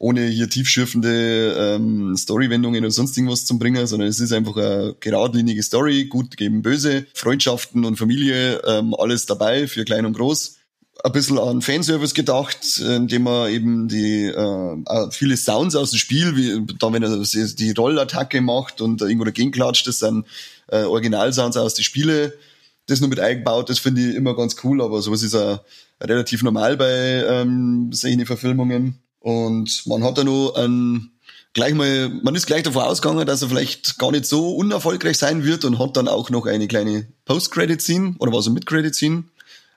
ohne 0.00 0.26
hier 0.28 0.48
tiefschürfende 0.48 1.76
ähm, 1.76 2.16
Storywendungen 2.16 2.82
oder 2.82 2.90
sonst 2.90 3.16
irgendwas 3.18 3.44
zu 3.44 3.58
bringen, 3.58 3.86
sondern 3.86 4.08
es 4.08 4.18
ist 4.18 4.32
einfach 4.32 4.56
eine 4.56 4.96
geradlinige 4.98 5.62
Story, 5.62 6.06
gut 6.06 6.38
gegen 6.38 6.62
böse, 6.62 7.06
Freundschaften 7.12 7.84
und 7.84 7.96
Familie, 7.96 8.62
ähm, 8.66 8.94
alles 8.98 9.26
dabei 9.26 9.68
für 9.68 9.84
klein 9.84 10.06
und 10.06 10.14
groß. 10.14 10.56
Ein 11.04 11.12
bisschen 11.12 11.38
an 11.38 11.60
Fanservice 11.60 12.14
gedacht, 12.14 12.78
indem 12.78 13.24
man 13.24 13.50
eben 13.50 13.88
die 13.88 14.24
äh, 14.24 15.10
viele 15.10 15.36
Sounds 15.36 15.76
aus 15.76 15.90
dem 15.90 15.98
Spiel, 15.98 16.34
wie 16.34 16.66
da 16.78 16.90
wenn 16.94 17.02
er 17.02 17.18
die 17.18 17.72
Rollattacke 17.72 18.40
macht 18.40 18.80
und 18.80 19.02
irgendwo 19.02 19.24
dagegen 19.24 19.50
klatscht, 19.50 19.86
das 19.86 19.98
sind 19.98 20.24
äh, 20.68 20.84
Originalsounds 20.84 21.58
aus 21.58 21.74
den 21.74 21.84
Spiele. 21.84 22.32
Das 22.86 23.00
nur 23.00 23.10
mit 23.10 23.20
eingebaut, 23.20 23.68
das 23.68 23.78
finde 23.78 24.00
ich 24.00 24.16
immer 24.16 24.34
ganz 24.34 24.56
cool, 24.64 24.80
aber 24.80 25.02
sowas 25.02 25.22
ist 25.22 25.34
ja 25.34 25.60
relativ 26.00 26.42
normal 26.42 26.78
bei 26.78 27.22
ähm, 27.28 27.92
solchen 27.92 28.24
Verfilmungen. 28.24 28.98
Und 29.20 29.86
man 29.86 30.02
hat 30.02 30.18
da 30.18 30.24
noch 30.24 30.54
einen, 30.54 31.12
gleich 31.52 31.74
mal, 31.74 32.08
man 32.08 32.34
ist 32.34 32.46
gleich 32.46 32.62
davon 32.62 32.82
ausgegangen, 32.82 33.26
dass 33.26 33.42
er 33.42 33.48
vielleicht 33.48 33.98
gar 33.98 34.10
nicht 34.10 34.26
so 34.26 34.54
unerfolgreich 34.56 35.18
sein 35.18 35.44
wird 35.44 35.64
und 35.64 35.78
hat 35.78 35.96
dann 35.96 36.08
auch 36.08 36.30
noch 36.30 36.46
eine 36.46 36.68
kleine 36.68 37.06
Post-Credit-Scene 37.26 38.16
oder 38.18 38.32
was 38.32 38.46
er 38.46 38.52
mit 38.52 38.66
Credit-Scene 38.66 39.24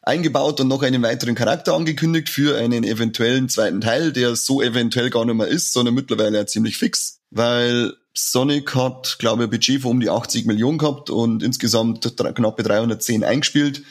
eingebaut 0.01 0.59
und 0.59 0.67
noch 0.67 0.83
einen 0.83 1.01
weiteren 1.01 1.35
Charakter 1.35 1.73
angekündigt 1.73 2.29
für 2.29 2.57
einen 2.57 2.83
eventuellen 2.83 3.49
zweiten 3.49 3.81
Teil, 3.81 4.11
der 4.11 4.35
so 4.35 4.61
eventuell 4.61 5.09
gar 5.09 5.25
nicht 5.25 5.35
mehr 5.35 5.47
ist, 5.47 5.73
sondern 5.73 5.95
mittlerweile 5.95 6.45
ziemlich 6.45 6.77
fix, 6.77 7.19
weil 7.31 7.93
Sonic 8.13 8.75
hat, 8.75 9.17
glaube 9.19 9.43
ich, 9.43 9.47
ein 9.47 9.51
Budget 9.51 9.81
von 9.81 9.91
um 9.91 9.99
die 9.99 10.09
80 10.09 10.45
Millionen 10.45 10.77
gehabt 10.77 11.09
und 11.09 11.41
insgesamt 11.41 12.15
knappe 12.15 12.63
310 12.63 13.23
eingespielt. 13.23 13.83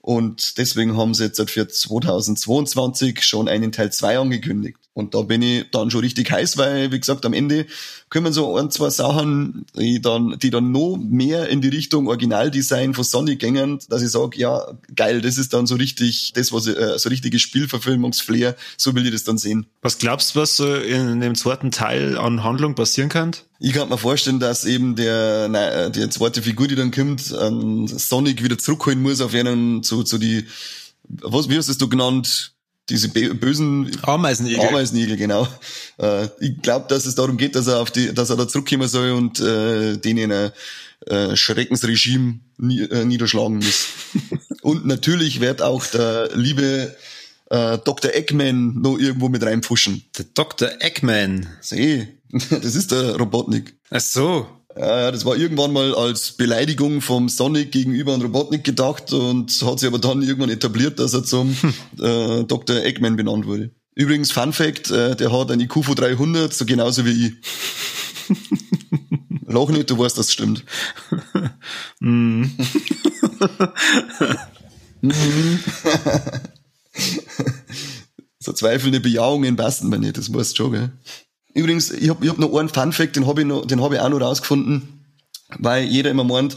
Und 0.00 0.58
deswegen 0.58 0.96
haben 0.96 1.14
sie 1.14 1.24
jetzt 1.24 1.50
für 1.50 1.66
2022 1.66 3.22
schon 3.22 3.48
einen 3.48 3.72
Teil 3.72 3.90
2 3.90 4.18
angekündigt. 4.18 4.78
Und 4.94 5.12
da 5.14 5.22
bin 5.22 5.42
ich 5.42 5.64
dann 5.72 5.90
schon 5.90 6.00
richtig 6.00 6.30
heiß, 6.30 6.56
weil, 6.56 6.92
wie 6.92 7.00
gesagt, 7.00 7.26
am 7.26 7.32
Ende 7.32 7.66
können 8.10 8.32
so 8.32 8.56
ein, 8.56 8.70
zwei 8.70 8.90
Sachen, 8.90 9.66
die 9.76 10.00
dann, 10.00 10.38
die 10.38 10.50
dann 10.50 10.70
noch 10.70 10.96
mehr 10.96 11.48
in 11.48 11.60
die 11.60 11.68
Richtung 11.68 12.06
Originaldesign 12.06 12.94
von 12.94 13.02
Sonic 13.02 13.40
gängen, 13.40 13.80
dass 13.88 14.02
ich 14.02 14.10
sage, 14.10 14.38
ja, 14.38 14.64
geil, 14.94 15.20
das 15.20 15.36
ist 15.36 15.52
dann 15.52 15.66
so 15.66 15.74
richtig, 15.74 16.32
das, 16.36 16.52
was 16.52 16.68
äh, 16.68 16.96
so 16.96 17.08
richtige 17.08 17.40
Spielverfilmungsflair, 17.40 18.54
so 18.76 18.94
will 18.94 19.04
ich 19.04 19.12
das 19.12 19.24
dann 19.24 19.36
sehen. 19.36 19.66
Was 19.82 19.98
glaubst 19.98 20.36
du, 20.36 20.40
was 20.40 20.56
so 20.56 20.72
in 20.76 21.20
dem 21.20 21.34
zweiten 21.34 21.72
Teil 21.72 22.16
an 22.16 22.44
Handlung 22.44 22.76
passieren 22.76 23.08
kann? 23.08 23.32
Ich 23.58 23.72
kann 23.72 23.88
mir 23.88 23.98
vorstellen, 23.98 24.38
dass 24.38 24.64
eben 24.64 24.94
der, 24.94 25.48
nein, 25.48 25.90
die 25.90 26.08
zweite 26.10 26.40
Figur, 26.40 26.68
die 26.68 26.76
dann 26.76 26.92
kommt, 26.92 27.32
an 27.32 27.88
Sonic 27.88 28.44
wieder 28.44 28.58
zurückholen 28.58 29.02
muss 29.02 29.20
auf 29.20 29.34
einen, 29.34 29.82
zu, 29.82 30.04
zu 30.04 30.18
die, 30.18 30.46
was, 31.08 31.48
wie 31.48 31.56
hast 31.56 31.66
du 31.66 31.72
es 31.72 31.78
du 31.78 31.88
genannt? 31.88 32.53
Diese 32.88 33.08
bösen 33.08 33.90
Ameisenigel. 34.02 34.60
Ameisenigel, 34.60 35.16
genau. 35.16 35.48
Äh, 35.98 36.28
ich 36.40 36.60
glaube, 36.60 36.86
dass 36.88 37.06
es 37.06 37.14
darum 37.14 37.36
geht, 37.36 37.54
dass 37.54 37.66
er 37.66 37.80
auf 37.80 37.90
die, 37.90 38.12
dass 38.12 38.30
er 38.30 38.36
da 38.36 38.46
zurückkommen 38.46 38.88
soll 38.88 39.12
und 39.12 39.40
äh, 39.40 39.96
denen 39.96 40.30
ein 40.30 40.52
äh, 41.06 41.36
Schreckensregime 41.36 42.40
nie, 42.58 42.80
äh, 42.80 43.04
niederschlagen 43.04 43.56
muss. 43.56 43.88
und 44.62 44.86
natürlich 44.86 45.40
wird 45.40 45.62
auch 45.62 45.86
der 45.86 46.30
liebe 46.34 46.94
äh, 47.50 47.78
Dr. 47.78 48.14
Eggman 48.14 48.80
noch 48.80 48.98
irgendwo 48.98 49.28
mit 49.28 49.42
reinpfuschen. 49.42 50.04
Der 50.18 50.26
Dr. 50.34 50.70
Eggman. 50.80 51.46
Seh, 51.60 52.08
das 52.32 52.74
ist 52.74 52.90
der 52.90 53.16
Robotnik. 53.16 53.74
Ach 53.90 54.00
so. 54.00 54.46
Ja, 54.76 55.02
ja, 55.02 55.10
das 55.12 55.24
war 55.24 55.36
irgendwann 55.36 55.72
mal 55.72 55.94
als 55.94 56.32
Beleidigung 56.32 57.00
vom 57.00 57.28
Sonic 57.28 57.70
gegenüber 57.70 58.12
an 58.12 58.22
Robotnik 58.22 58.64
gedacht 58.64 59.12
und 59.12 59.52
hat 59.62 59.78
sich 59.78 59.86
aber 59.86 60.00
dann 60.00 60.20
irgendwann 60.22 60.50
etabliert, 60.50 60.98
dass 60.98 61.14
er 61.14 61.22
zum 61.22 61.56
äh, 62.00 62.42
Dr. 62.42 62.82
Eggman 62.84 63.14
benannt 63.14 63.46
wurde. 63.46 63.70
Übrigens, 63.94 64.32
Fun 64.32 64.52
Fact, 64.52 64.90
äh, 64.90 65.14
der 65.14 65.30
hat 65.32 65.52
ein 65.52 65.60
IQ 65.60 65.84
von 65.84 65.94
300, 65.94 66.52
so 66.52 66.66
genauso 66.66 67.04
wie 67.06 67.26
ich. 67.26 67.34
Lach 69.46 69.68
nicht, 69.68 69.90
du 69.90 69.98
weißt, 69.98 70.18
das 70.18 70.32
stimmt. 70.32 70.64
mm. 72.00 72.46
so 78.40 78.52
zweifelnde 78.52 78.98
Bejahungen 78.98 79.54
passen 79.54 79.88
mir 79.88 80.00
nicht, 80.00 80.18
das 80.18 80.32
weißt 80.32 80.52
du 80.52 80.56
schon, 80.56 80.72
gell? 80.72 80.90
Übrigens, 81.54 81.90
ich 81.90 82.08
habe 82.10 82.24
ich 82.24 82.30
hab 82.30 82.38
noch 82.38 82.54
einen 82.54 82.68
Fun-Fact, 82.68 83.16
den 83.16 83.26
habe 83.26 83.42
ich, 83.42 83.46
noch, 83.46 83.64
den 83.64 83.80
hab 83.80 83.92
ich 83.92 84.00
auch 84.00 84.08
noch 84.08 84.20
rausgefunden, 84.20 85.04
weil 85.58 85.84
jeder 85.84 86.10
immer 86.10 86.24
meint, 86.24 86.56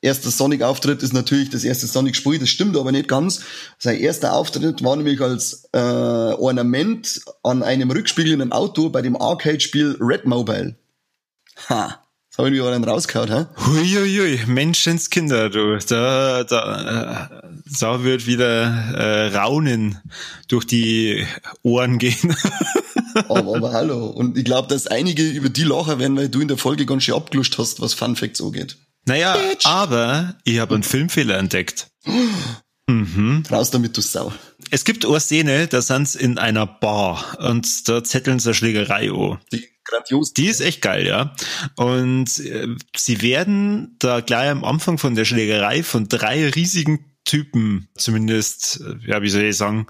erster 0.00 0.30
Sonic-Auftritt 0.30 1.02
ist 1.02 1.12
natürlich 1.12 1.50
das 1.50 1.64
erste 1.64 1.86
Sonic-Spiel, 1.86 2.38
das 2.38 2.48
stimmt 2.48 2.76
aber 2.76 2.92
nicht 2.92 3.08
ganz. 3.08 3.42
Sein 3.78 3.98
erster 3.98 4.32
Auftritt 4.32 4.84
war 4.84 4.94
nämlich 4.94 5.20
als 5.20 5.68
äh, 5.72 5.78
Ornament 5.78 7.22
an 7.42 7.64
einem 7.64 7.90
Rückspiegel 7.90 8.34
in 8.34 8.42
einem 8.42 8.52
Auto 8.52 8.88
bei 8.88 9.02
dem 9.02 9.20
Arcade-Spiel 9.20 9.96
Red 10.00 10.26
Mobile. 10.26 10.76
Ha. 11.68 12.05
Das 12.36 12.44
habe 12.44 12.54
ich 12.54 12.62
mir 12.62 12.68
einen 12.68 12.84
rausgehauen, 12.84 13.32
hä? 13.32 13.46
Huiuiui, 13.64 14.40
Menschenskinder, 14.46 15.48
du. 15.48 15.78
Da, 15.78 16.44
da, 16.44 17.30
da 17.80 18.04
wird 18.04 18.26
wieder 18.26 18.66
äh, 18.92 19.34
Raunen 19.34 20.02
durch 20.46 20.66
die 20.66 21.26
Ohren 21.62 21.96
gehen. 21.96 22.36
aber, 23.30 23.56
aber 23.56 23.72
hallo. 23.72 24.08
Und 24.08 24.36
ich 24.36 24.44
glaube, 24.44 24.68
dass 24.68 24.86
einige 24.86 25.26
über 25.26 25.48
die 25.48 25.62
lachen 25.62 25.98
werden, 25.98 26.14
weil 26.18 26.28
du 26.28 26.42
in 26.42 26.48
der 26.48 26.58
Folge 26.58 26.84
ganz 26.84 27.04
schön 27.04 27.14
abgeluscht 27.14 27.56
hast, 27.56 27.80
was 27.80 27.94
Fun 27.94 28.16
Facts 28.16 28.42
angeht. 28.42 28.76
Naja, 29.06 29.34
Bitch. 29.34 29.64
aber 29.64 30.34
ich 30.44 30.58
habe 30.58 30.74
einen 30.74 30.84
Filmfehler 30.84 31.38
entdeckt. 31.38 31.88
Mhm. 32.88 33.42
Raus 33.50 33.72
damit, 33.72 33.96
du 33.96 34.00
Sau. 34.00 34.32
Es 34.70 34.84
gibt 34.84 35.04
eine 35.04 35.18
Szene, 35.18 35.66
da 35.66 35.82
sind 35.82 36.06
sie 36.08 36.20
in 36.20 36.38
einer 36.38 36.66
Bar 36.66 37.36
und 37.40 37.88
da 37.88 38.04
zetteln 38.04 38.38
sie 38.38 38.50
eine 38.50 38.54
Schlägerei 38.54 39.10
an. 39.10 39.40
Die 39.52 39.68
grandios. 39.86 40.32
Die 40.32 40.46
ist 40.46 40.60
echt 40.60 40.82
geil, 40.82 41.06
ja. 41.06 41.34
Und 41.76 42.38
äh, 42.40 42.68
sie 42.94 43.22
werden 43.22 43.96
da 43.98 44.20
gleich 44.20 44.50
am 44.50 44.64
Anfang 44.64 44.98
von 44.98 45.14
der 45.14 45.24
Schlägerei 45.24 45.82
von 45.82 46.08
drei 46.08 46.48
riesigen 46.48 47.04
Typen, 47.24 47.88
zumindest, 47.96 48.80
äh, 48.80 49.10
ja, 49.10 49.22
wie 49.22 49.28
soll 49.28 49.42
ich 49.42 49.56
sagen, 49.56 49.86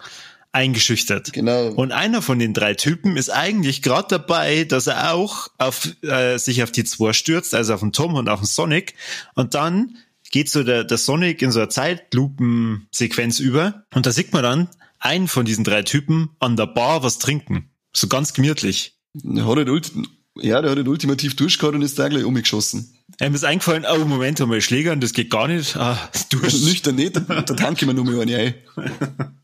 eingeschüchtert. 0.57 1.33
Genau. 1.35 1.69
Und 1.69 1.93
einer 1.93 2.23
von 2.23 2.39
den 2.39 2.55
drei 2.55 2.75
Typen 2.75 3.17
ist 3.17 3.29
eigentlich 3.29 3.83
gerade 3.83 4.09
dabei, 4.09 4.65
dass 4.65 4.87
er 4.87 5.13
auch 5.13 5.49
auf, 5.59 5.89
äh, 6.03 6.39
sich 6.39 6.63
auf 6.63 6.73
die 6.73 6.85
zwei 6.85 7.13
stürzt, 7.13 7.55
also 7.55 7.75
auf 7.75 7.81
den 7.81 7.93
Tom 7.93 8.15
und 8.15 8.29
auf 8.29 8.41
den 8.41 8.47
Sonic. 8.47 8.95
Und 9.35 9.55
dann 9.55 9.99
geht 10.31 10.49
so 10.49 10.65
der, 10.65 10.85
der 10.85 10.99
Sonic 10.99 11.43
in 11.43 11.53
so 11.53 11.61
eine 11.61 11.69
Zeitlupensequenz 11.69 13.39
über. 13.39 13.85
Und 13.95 14.07
da 14.07 14.13
sieht 14.13 14.33
man 14.33 14.43
dann 14.43 14.69
einen 14.99 15.29
von 15.29 15.45
diesen 15.45 15.63
drei 15.63 15.83
Typen 15.83 16.31
an 16.41 16.57
der 16.57 16.67
Bar 16.67 17.03
was 17.03 17.19
trinken. 17.19 17.71
So 17.93 18.09
ganz 18.09 18.33
gemütlich. 18.33 18.96
Der 19.23 19.47
hat 19.47 19.57
halt 19.57 19.93
ja, 20.39 20.61
der 20.61 20.71
hat 20.71 20.77
halt 20.79 20.89
ultimativ 20.89 21.35
durchgehauen 21.37 21.77
und 21.77 21.83
ist 21.83 21.99
da 21.99 22.09
gleich 22.09 22.25
umgeschossen. 22.25 22.95
Er 23.19 23.33
ist 23.33 23.45
eingefallen, 23.45 23.87
oh 23.91 24.05
Moment, 24.05 24.41
einmal 24.41 24.61
Schlägern, 24.61 25.01
das 25.01 25.13
geht 25.13 25.31
gar 25.31 25.49
nicht. 25.49 25.77
Ah, 25.77 25.99
durch. 26.31 26.63
Nüchtern 26.65 26.97
nicht, 26.97 27.17
da, 27.17 27.43
tanke 27.43 27.83
ich 27.83 27.87
mir 27.87 27.95
nur 27.95 28.05
mal 28.05 28.21
eine 28.21 28.37
ein. 28.37 28.55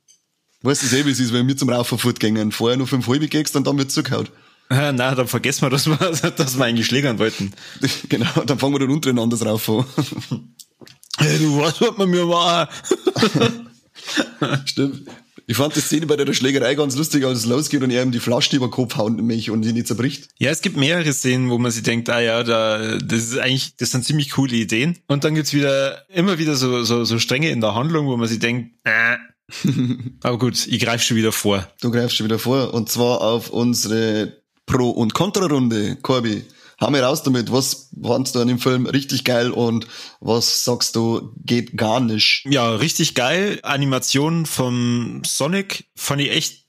Weißt 0.63 0.83
du 0.83 0.87
selber, 0.87 1.09
wie 1.09 1.13
es 1.13 1.21
ist, 1.21 1.33
wenn 1.33 1.49
wir 1.49 1.57
zum 1.57 1.71
Raufen 1.71 1.99
fortgehen. 1.99 2.53
Vorher 2.53 2.77
nur 2.77 2.87
fünf 2.87 3.09
halbe 3.09 3.27
gehst 3.27 3.57
und 3.57 3.67
dann 3.67 3.79
wird 3.79 3.91
zugehauen. 3.91 4.29
Ja, 4.71 4.93
nein, 4.93 5.17
dann 5.17 5.27
vergessen 5.27 5.63
wir, 5.63 5.71
dass 5.71 5.87
wir, 5.87 5.97
dass 6.37 6.59
wir 6.59 6.65
eigentlich 6.65 6.87
schlägern 6.87 7.19
wollten. 7.19 7.53
Genau, 8.09 8.31
dann 8.47 8.59
fangen 8.59 8.75
wir 8.75 8.81
dann 8.81 8.91
untereinander 8.91 9.37
drauf 9.37 9.69
an. 9.69 9.85
Hey, 11.19 11.39
du 11.39 11.59
weißt, 11.59 11.81
was 11.81 11.97
man 11.99 12.11
mir 12.11 12.29
war. 12.29 12.69
Stimmt. 14.65 15.09
Ich 15.47 15.57
fand 15.57 15.75
die 15.77 15.81
Szene 15.81 16.07
bei 16.07 16.17
der 16.17 16.33
Schlägerei 16.33 16.75
ganz 16.75 16.97
lustig, 16.97 17.25
als 17.25 17.39
es 17.39 17.47
losgeht 17.47 17.83
und 17.83 17.91
er 17.91 18.03
ihm 18.03 18.13
die 18.13 18.21
Flasche 18.21 18.57
über 18.57 18.69
den 18.69 18.73
Kopf 18.73 18.97
haut 18.97 19.21
mich 19.21 19.51
und 19.51 19.65
ihn 19.65 19.75
nicht 19.75 19.87
zerbricht. 19.87 20.29
Ja, 20.39 20.51
es 20.51 20.63
gibt 20.63 20.77
mehrere 20.77 21.13
Szenen, 21.13 21.51
wo 21.51 21.59
man 21.59 21.71
sich 21.71 21.83
denkt, 21.83 22.09
ah 22.11 22.21
ja, 22.21 22.43
da, 22.43 22.99
das 22.99 23.23
ist 23.23 23.39
eigentlich, 23.39 23.77
das 23.77 23.91
sind 23.91 24.05
ziemlich 24.05 24.31
coole 24.31 24.55
Ideen. 24.55 24.99
Und 25.09 25.25
dann 25.25 25.35
gibt's 25.35 25.53
wieder, 25.53 26.09
immer 26.09 26.39
wieder 26.39 26.55
so, 26.55 26.85
so, 26.85 27.05
so 27.05 27.19
Stränge 27.19 27.51
in 27.51 27.61
der 27.61 27.75
Handlung, 27.75 28.07
wo 28.07 28.17
man 28.17 28.29
sich 28.29 28.39
denkt, 28.39 28.73
äh, 28.85 29.17
aber 30.23 30.39
gut, 30.39 30.67
ich 30.67 30.81
greife 30.81 31.05
schon 31.05 31.17
wieder 31.17 31.33
vor. 31.33 31.69
Du 31.81 31.91
greifst 31.91 32.17
schon 32.17 32.27
wieder 32.27 32.39
vor. 32.39 32.73
Und 32.75 32.89
zwar 32.89 33.21
auf 33.21 33.51
unsere 33.51 34.43
Pro- 34.67 34.91
und 34.91 35.15
Kontra-Runde, 35.15 35.97
Corby. 35.97 36.45
Hau 36.81 36.91
mir 36.91 37.03
raus 37.03 37.23
damit. 37.23 37.53
Was 37.53 37.91
fandst 38.03 38.35
du 38.35 38.41
an 38.41 38.49
dem 38.49 38.59
Film 38.59 38.87
richtig 38.87 39.25
geil 39.25 39.51
und 39.51 39.87
was 40.21 40.65
sagst 40.65 40.97
du 40.97 41.33
geht 41.45 41.77
gar 41.77 42.01
nicht? 42.01 42.45
Ja, 42.49 42.75
richtig 42.75 43.15
geil. 43.15 43.61
Animation 43.63 44.47
vom 44.47 45.23
Sonic 45.25 45.85
fand 45.95 46.23
ich 46.23 46.31
echt 46.31 46.62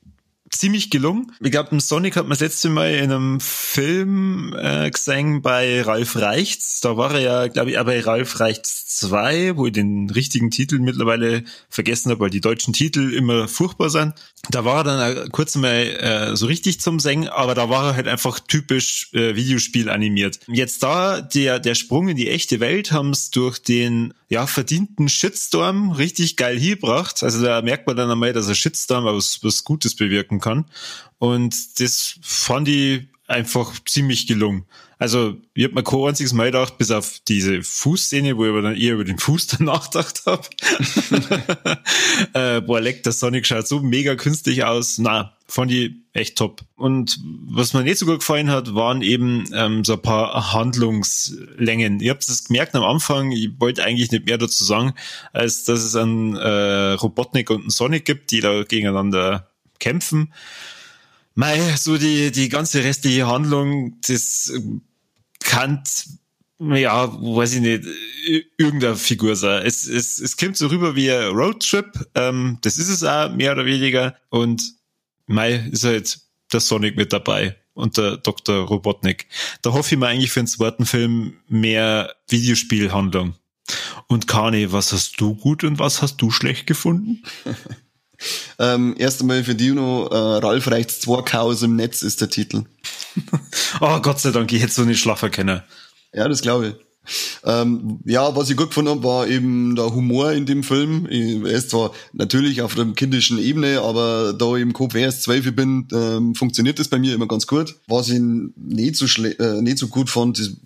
ziemlich 0.57 0.89
gelungen. 0.89 1.31
Ich 1.39 1.51
glaube, 1.51 1.79
Sonic 1.79 2.15
hat 2.15 2.23
man 2.23 2.31
das 2.31 2.39
letzte 2.39 2.69
Mal 2.69 2.93
in 2.93 3.11
einem 3.11 3.39
Film 3.39 4.55
äh, 4.57 4.89
gesehen 4.89 5.41
bei 5.41 5.81
Ralf 5.81 6.15
Reichts. 6.15 6.81
Da 6.81 6.97
war 6.97 7.13
er 7.13 7.19
ja, 7.19 7.47
glaube 7.47 7.71
ich, 7.71 7.79
auch 7.79 7.85
bei 7.85 7.99
Ralf 7.99 8.39
Reichts 8.39 8.97
2, 8.97 9.57
wo 9.57 9.67
ich 9.67 9.73
den 9.73 10.09
richtigen 10.09 10.51
Titel 10.51 10.79
mittlerweile 10.79 11.43
vergessen 11.69 12.11
habe, 12.11 12.21
weil 12.21 12.29
die 12.29 12.41
deutschen 12.41 12.73
Titel 12.73 13.13
immer 13.13 13.47
furchtbar 13.47 13.89
sind. 13.89 14.13
Da 14.49 14.65
war 14.65 14.77
er 14.77 14.83
dann 14.83 15.29
kurz 15.31 15.55
mal 15.55 15.69
äh, 15.69 16.35
so 16.35 16.45
richtig 16.45 16.79
zum 16.81 16.99
Singen, 16.99 17.29
aber 17.29 17.55
da 17.55 17.69
war 17.69 17.87
er 17.87 17.95
halt 17.95 18.07
einfach 18.07 18.39
typisch 18.39 19.09
äh, 19.13 19.35
Videospiel 19.35 19.89
animiert. 19.89 20.39
Jetzt 20.47 20.83
da, 20.83 21.21
der, 21.21 21.59
der 21.59 21.75
Sprung 21.75 22.09
in 22.09 22.17
die 22.17 22.29
echte 22.29 22.59
Welt 22.59 22.91
haben 22.91 23.11
es 23.11 23.31
durch 23.31 23.59
den 23.59 24.13
ja, 24.29 24.47
verdienten 24.47 25.09
Shitstorm 25.09 25.91
richtig 25.91 26.37
geil 26.37 26.57
hingebracht. 26.59 27.23
Also 27.23 27.43
da 27.43 27.61
merkt 27.61 27.85
man 27.87 27.95
dann 27.95 28.09
einmal, 28.09 28.33
dass 28.33 28.47
ein 28.47 28.55
Shitstorm 28.55 29.05
was, 29.05 29.43
was 29.43 29.63
Gutes 29.63 29.95
bewirken 29.95 30.39
kann. 30.43 30.65
Und 31.17 31.79
das 31.79 32.19
fand 32.21 32.67
ich 32.67 33.08
einfach 33.27 33.73
ziemlich 33.86 34.27
gelungen. 34.27 34.65
Also, 34.99 35.36
ich 35.53 35.65
hab 35.65 35.73
mir 35.73 35.84
kein 35.84 35.99
einziges 35.99 36.32
Mal 36.32 36.45
gedacht, 36.45 36.77
bis 36.77 36.89
auf 36.89 37.19
diese 37.27 37.62
Fußszene, 37.62 38.38
wo 38.38 38.45
ich 38.45 38.51
aber 38.51 38.62
dann 38.62 38.77
eher 38.77 38.93
über 38.93 39.03
den 39.03 39.19
Fuß 39.19 39.47
dann 39.58 39.65
nachgedacht 39.65 40.21
habe. 40.25 40.47
äh, 42.34 42.62
boah, 42.62 42.79
leck, 42.79 43.03
der 43.03 43.12
Sonic 43.12 43.45
schaut 43.45 43.67
so 43.67 43.82
mega 43.82 44.15
künstlich 44.15 44.63
aus. 44.63 44.99
Na, 44.99 45.36
fand 45.45 45.71
ich 45.71 45.91
echt 46.13 46.38
top. 46.38 46.62
Und 46.75 47.19
was 47.47 47.73
mir 47.73 47.84
nicht 47.84 47.97
so 47.97 48.06
gut 48.06 48.19
gefallen 48.19 48.49
hat, 48.49 48.75
waren 48.75 49.01
eben 49.01 49.45
ähm, 49.53 49.84
so 49.84 49.93
ein 49.93 50.01
paar 50.01 50.53
Handlungslängen. 50.53 51.99
Ihr 51.99 52.12
habt 52.12 52.23
es 52.23 52.45
gemerkt 52.45 52.75
am 52.75 52.84
Anfang, 52.84 53.32
ich 53.32 53.49
wollte 53.60 53.84
eigentlich 53.84 54.12
nicht 54.12 54.25
mehr 54.25 54.38
dazu 54.38 54.63
sagen, 54.63 54.93
als 55.34 55.65
dass 55.65 55.84
es 55.84 55.95
einen 55.95 56.36
äh, 56.36 56.93
Robotnik 56.93 57.49
und 57.49 57.62
einen 57.62 57.69
Sonic 57.71 58.06
gibt, 58.06 58.32
die 58.32 58.39
da 58.39 58.63
gegeneinander 58.63 59.49
kämpfen. 59.79 60.33
Mei, 61.36 61.59
so 61.77 61.97
die, 61.97 62.31
die 62.31 62.49
ganze 62.49 62.83
restliche 62.83 63.27
Handlung, 63.27 63.99
das 64.07 64.53
kann, 65.39 65.83
ja, 66.59 67.12
weiß 67.12 67.55
ich 67.55 67.62
nicht, 67.62 67.86
irgendeine 68.57 68.95
Figur 68.95 69.36
sein. 69.36 69.65
Es, 69.65 69.88
es, 69.88 70.19
es 70.19 70.38
kommt 70.38 70.57
so 70.57 70.67
rüber 70.67 70.95
wie 70.95 71.12
ein 71.12 71.31
Roadtrip, 71.31 72.07
ähm, 72.15 72.59
das 72.62 72.77
ist 72.77 72.89
es 72.89 73.03
auch, 73.03 73.33
mehr 73.33 73.53
oder 73.53 73.65
weniger. 73.65 74.15
Und 74.29 74.75
Mei 75.25 75.55
ist 75.71 75.86
halt 75.86 76.19
der 76.51 76.59
Sonic 76.59 76.95
mit 76.95 77.12
dabei 77.12 77.57
und 77.73 77.97
der 77.97 78.17
Dr. 78.17 78.65
Robotnik. 78.67 79.27
Da 79.62 79.73
hoffe 79.73 79.95
ich 79.95 79.99
mir 79.99 80.07
eigentlich 80.07 80.31
für 80.31 80.41
den 80.41 80.47
zweiten 80.47 80.86
Film 80.86 81.38
mehr 81.47 82.15
Videospielhandlung. 82.27 83.36
Und 84.07 84.27
Kani, 84.27 84.71
was 84.71 84.91
hast 84.91 85.19
du 85.19 85.36
gut 85.36 85.63
und 85.63 85.79
was 85.79 86.01
hast 86.01 86.17
du 86.17 86.29
schlecht 86.31 86.67
gefunden? 86.67 87.23
ähm, 88.59 88.95
erst 88.97 89.21
einmal 89.21 89.43
für 89.43 89.55
Dino, 89.55 90.07
äh, 90.07 90.15
Ralf 90.15 90.69
reicht's 90.69 91.01
zwei 91.01 91.21
Chaos 91.21 91.62
im 91.62 91.75
Netz 91.75 92.01
ist 92.01 92.21
der 92.21 92.29
Titel. 92.29 92.63
oh 93.81 93.99
Gott 94.01 94.19
sei 94.19 94.31
Dank, 94.31 94.51
ich 94.51 94.62
hätte 94.62 94.73
so 94.73 94.83
nicht 94.83 94.99
schlafen 94.99 95.31
können. 95.31 95.62
Ja, 96.13 96.27
das 96.27 96.41
glaube 96.41 96.67
ich. 96.67 96.75
Ähm, 97.43 97.99
ja, 98.05 98.36
was 98.36 98.49
ich 98.49 98.55
gut 98.55 98.69
gefunden 98.69 98.91
habe, 98.91 99.03
war 99.03 99.27
eben 99.27 99.75
der 99.75 99.93
Humor 99.93 100.31
in 100.31 100.45
dem 100.45 100.63
Film. 100.63 101.05
Er 101.05 101.51
ist 101.51 101.71
zwar 101.71 101.91
natürlich 102.13 102.62
auf 102.62 102.75
der 102.75 102.86
kindischen 102.95 103.39
Ebene, 103.39 103.81
aber 103.81 104.33
da 104.33 104.55
ich 104.55 104.62
im 104.62 104.73
Kopf 104.73 104.95
erst 104.95 105.23
zwölf 105.23 105.53
bin, 105.53 105.88
ähm, 105.91 106.36
funktioniert 106.36 106.79
das 106.79 106.88
bei 106.88 106.99
mir 106.99 107.13
immer 107.13 107.27
ganz 107.27 107.45
gut. 107.45 107.75
Was 107.88 108.09
ich 108.09 108.21
nicht 108.21 108.95
so, 108.95 109.07
schle 109.07 109.38
äh, 109.38 109.62
nicht 109.62 109.79
so 109.79 109.88
gut 109.88 110.09
fand, 110.09 110.39
ist, 110.39 110.57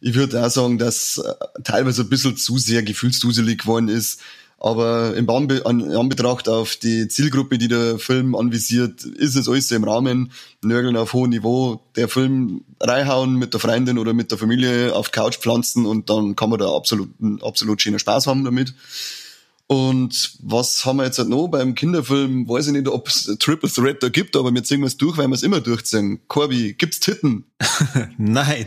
ich 0.00 0.14
würde 0.14 0.44
auch 0.44 0.50
sagen, 0.50 0.78
dass 0.78 1.18
äh, 1.18 1.62
teilweise 1.64 2.02
ein 2.02 2.08
bisschen 2.08 2.36
zu 2.36 2.58
sehr 2.58 2.84
gefühlsduselig 2.84 3.58
geworden 3.58 3.88
ist. 3.88 4.20
Aber 4.60 5.14
im 5.14 5.30
Anbe 5.30 5.64
an, 5.66 5.82
Anbetracht 5.94 6.48
auf 6.48 6.74
die 6.74 7.06
Zielgruppe, 7.06 7.58
die 7.58 7.68
der 7.68 7.98
Film 7.98 8.34
anvisiert, 8.34 9.04
ist 9.04 9.36
es 9.36 9.48
alles 9.48 9.70
im 9.70 9.84
Rahmen. 9.84 10.32
Nörgeln 10.62 10.96
auf 10.96 11.12
hohem 11.12 11.30
Niveau. 11.30 11.80
Der 11.94 12.08
Film 12.08 12.64
reinhauen 12.80 13.36
mit 13.36 13.52
der 13.52 13.60
Freundin 13.60 13.98
oder 13.98 14.14
mit 14.14 14.32
der 14.32 14.38
Familie 14.38 14.96
auf 14.96 15.12
Couch 15.12 15.38
pflanzen 15.38 15.86
und 15.86 16.10
dann 16.10 16.34
kann 16.34 16.50
man 16.50 16.58
da 16.58 16.74
absolut, 16.74 17.10
absolut 17.40 17.80
schönen 17.80 18.00
Spaß 18.00 18.26
haben 18.26 18.44
damit. 18.44 18.74
Und 19.68 20.38
was 20.42 20.84
haben 20.84 20.96
wir 20.96 21.04
jetzt 21.04 21.18
halt 21.18 21.28
noch 21.28 21.46
beim 21.46 21.74
Kinderfilm? 21.74 22.48
Weiß 22.48 22.66
ich 22.66 22.72
nicht, 22.72 22.88
ob 22.88 23.06
es 23.06 23.36
Triple 23.38 23.70
Threat 23.70 24.02
da 24.02 24.08
gibt, 24.08 24.34
aber 24.34 24.52
wir 24.52 24.64
ziehen 24.64 24.82
es 24.82 24.96
durch, 24.96 25.18
weil 25.18 25.28
wir 25.28 25.34
es 25.34 25.42
immer 25.42 25.60
durchziehen. 25.60 26.20
Corby, 26.26 26.72
gibt's 26.72 27.00
Titten? 27.00 27.44
Nein. 28.16 28.66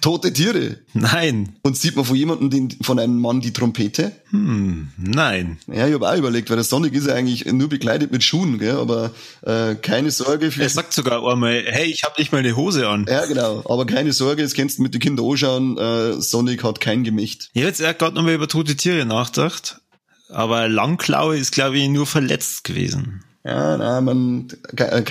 Tote 0.00 0.32
Tiere? 0.32 0.78
Nein. 0.92 1.56
Und 1.62 1.76
sieht 1.76 1.96
man 1.96 2.04
von 2.04 2.16
jemandem, 2.16 2.50
den, 2.50 2.70
von 2.82 2.98
einem 2.98 3.18
Mann 3.18 3.40
die 3.40 3.52
Trompete? 3.52 4.12
Hm, 4.30 4.88
nein. 4.96 5.58
Ja, 5.66 5.86
ich 5.86 5.94
habe 5.94 6.08
auch 6.08 6.16
überlegt, 6.16 6.50
weil 6.50 6.56
der 6.56 6.64
Sonic 6.64 6.94
ist 6.94 7.06
ja 7.06 7.14
eigentlich 7.14 7.46
nur 7.46 7.68
bekleidet 7.68 8.12
mit 8.12 8.22
Schuhen, 8.22 8.58
gell? 8.58 8.76
aber 8.76 9.10
äh, 9.42 9.74
keine 9.76 10.10
Sorge. 10.10 10.50
Für 10.50 10.62
er 10.62 10.68
sagt 10.68 10.92
sogar 10.92 11.26
einmal, 11.26 11.64
hey, 11.66 11.86
ich 11.86 12.04
habe 12.04 12.14
nicht 12.18 12.32
mal 12.32 12.38
eine 12.38 12.56
Hose 12.56 12.88
an. 12.88 13.06
Ja, 13.08 13.26
genau. 13.26 13.62
Aber 13.68 13.86
keine 13.86 14.12
Sorge, 14.12 14.42
jetzt 14.42 14.56
kannst 14.56 14.78
du 14.78 14.82
mit 14.82 14.94
den 14.94 15.00
Kindern 15.00 15.28
anschauen, 15.30 15.78
äh, 15.78 16.20
Sonic 16.20 16.64
hat 16.64 16.80
kein 16.80 17.04
Gemächt. 17.04 17.50
Ich 17.52 17.62
habe 17.62 17.68
jetzt 17.68 17.98
gerade 17.98 18.14
nochmal 18.14 18.34
über 18.34 18.48
tote 18.48 18.76
Tiere 18.76 19.06
nachgedacht, 19.06 19.80
aber 20.28 20.68
Langklaue 20.68 21.36
ist, 21.36 21.52
glaube 21.52 21.78
ich, 21.78 21.88
nur 21.88 22.06
verletzt 22.06 22.64
gewesen. 22.64 23.24
Ja, 23.46 23.76
nein, 23.76 24.04
man, 24.04 24.48
kein, 24.74 25.04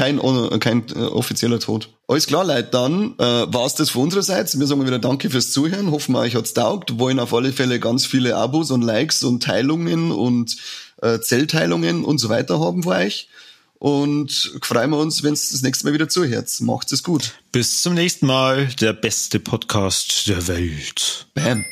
kein 0.59 0.87
äh, 0.89 0.99
offizieller 0.99 1.59
Tod. 1.59 1.89
Alles 2.07 2.25
klar, 2.25 2.43
Leute, 2.43 2.69
dann 2.71 3.13
äh, 3.19 3.53
war's 3.53 3.75
das 3.75 3.91
von 3.91 4.03
unserer 4.03 4.23
Seite. 4.23 4.57
Wir 4.59 4.65
sagen 4.65 4.85
wieder 4.85 4.97
Danke 4.97 5.29
fürs 5.29 5.51
Zuhören. 5.51 5.91
Hoffen 5.91 6.13
wir, 6.13 6.19
euch 6.19 6.35
hat's 6.35 6.53
taugt. 6.53 6.97
Wollen 6.97 7.19
auf 7.19 7.33
alle 7.33 7.53
Fälle 7.53 7.79
ganz 7.79 8.07
viele 8.07 8.35
Abos 8.35 8.71
und 8.71 8.81
Likes 8.81 9.23
und 9.23 9.43
Teilungen 9.43 10.11
und 10.11 10.57
äh, 11.03 11.19
Zellteilungen 11.19 12.03
und 12.03 12.17
so 12.17 12.29
weiter 12.29 12.59
haben 12.59 12.81
für 12.81 12.89
euch. 12.89 13.29
Und 13.77 14.53
freuen 14.63 14.89
wir 14.89 14.97
uns, 14.97 15.21
wenn 15.21 15.33
es 15.33 15.51
das 15.51 15.61
nächste 15.61 15.85
Mal 15.85 15.93
wieder 15.93 16.09
zuhört. 16.09 16.49
Macht's 16.61 16.91
es 16.91 17.03
gut. 17.03 17.33
Bis 17.51 17.83
zum 17.83 17.93
nächsten 17.93 18.25
Mal. 18.25 18.67
Der 18.79 18.93
beste 18.93 19.39
Podcast 19.39 20.27
der 20.27 20.47
Welt. 20.47 21.27
Bam. 21.35 21.65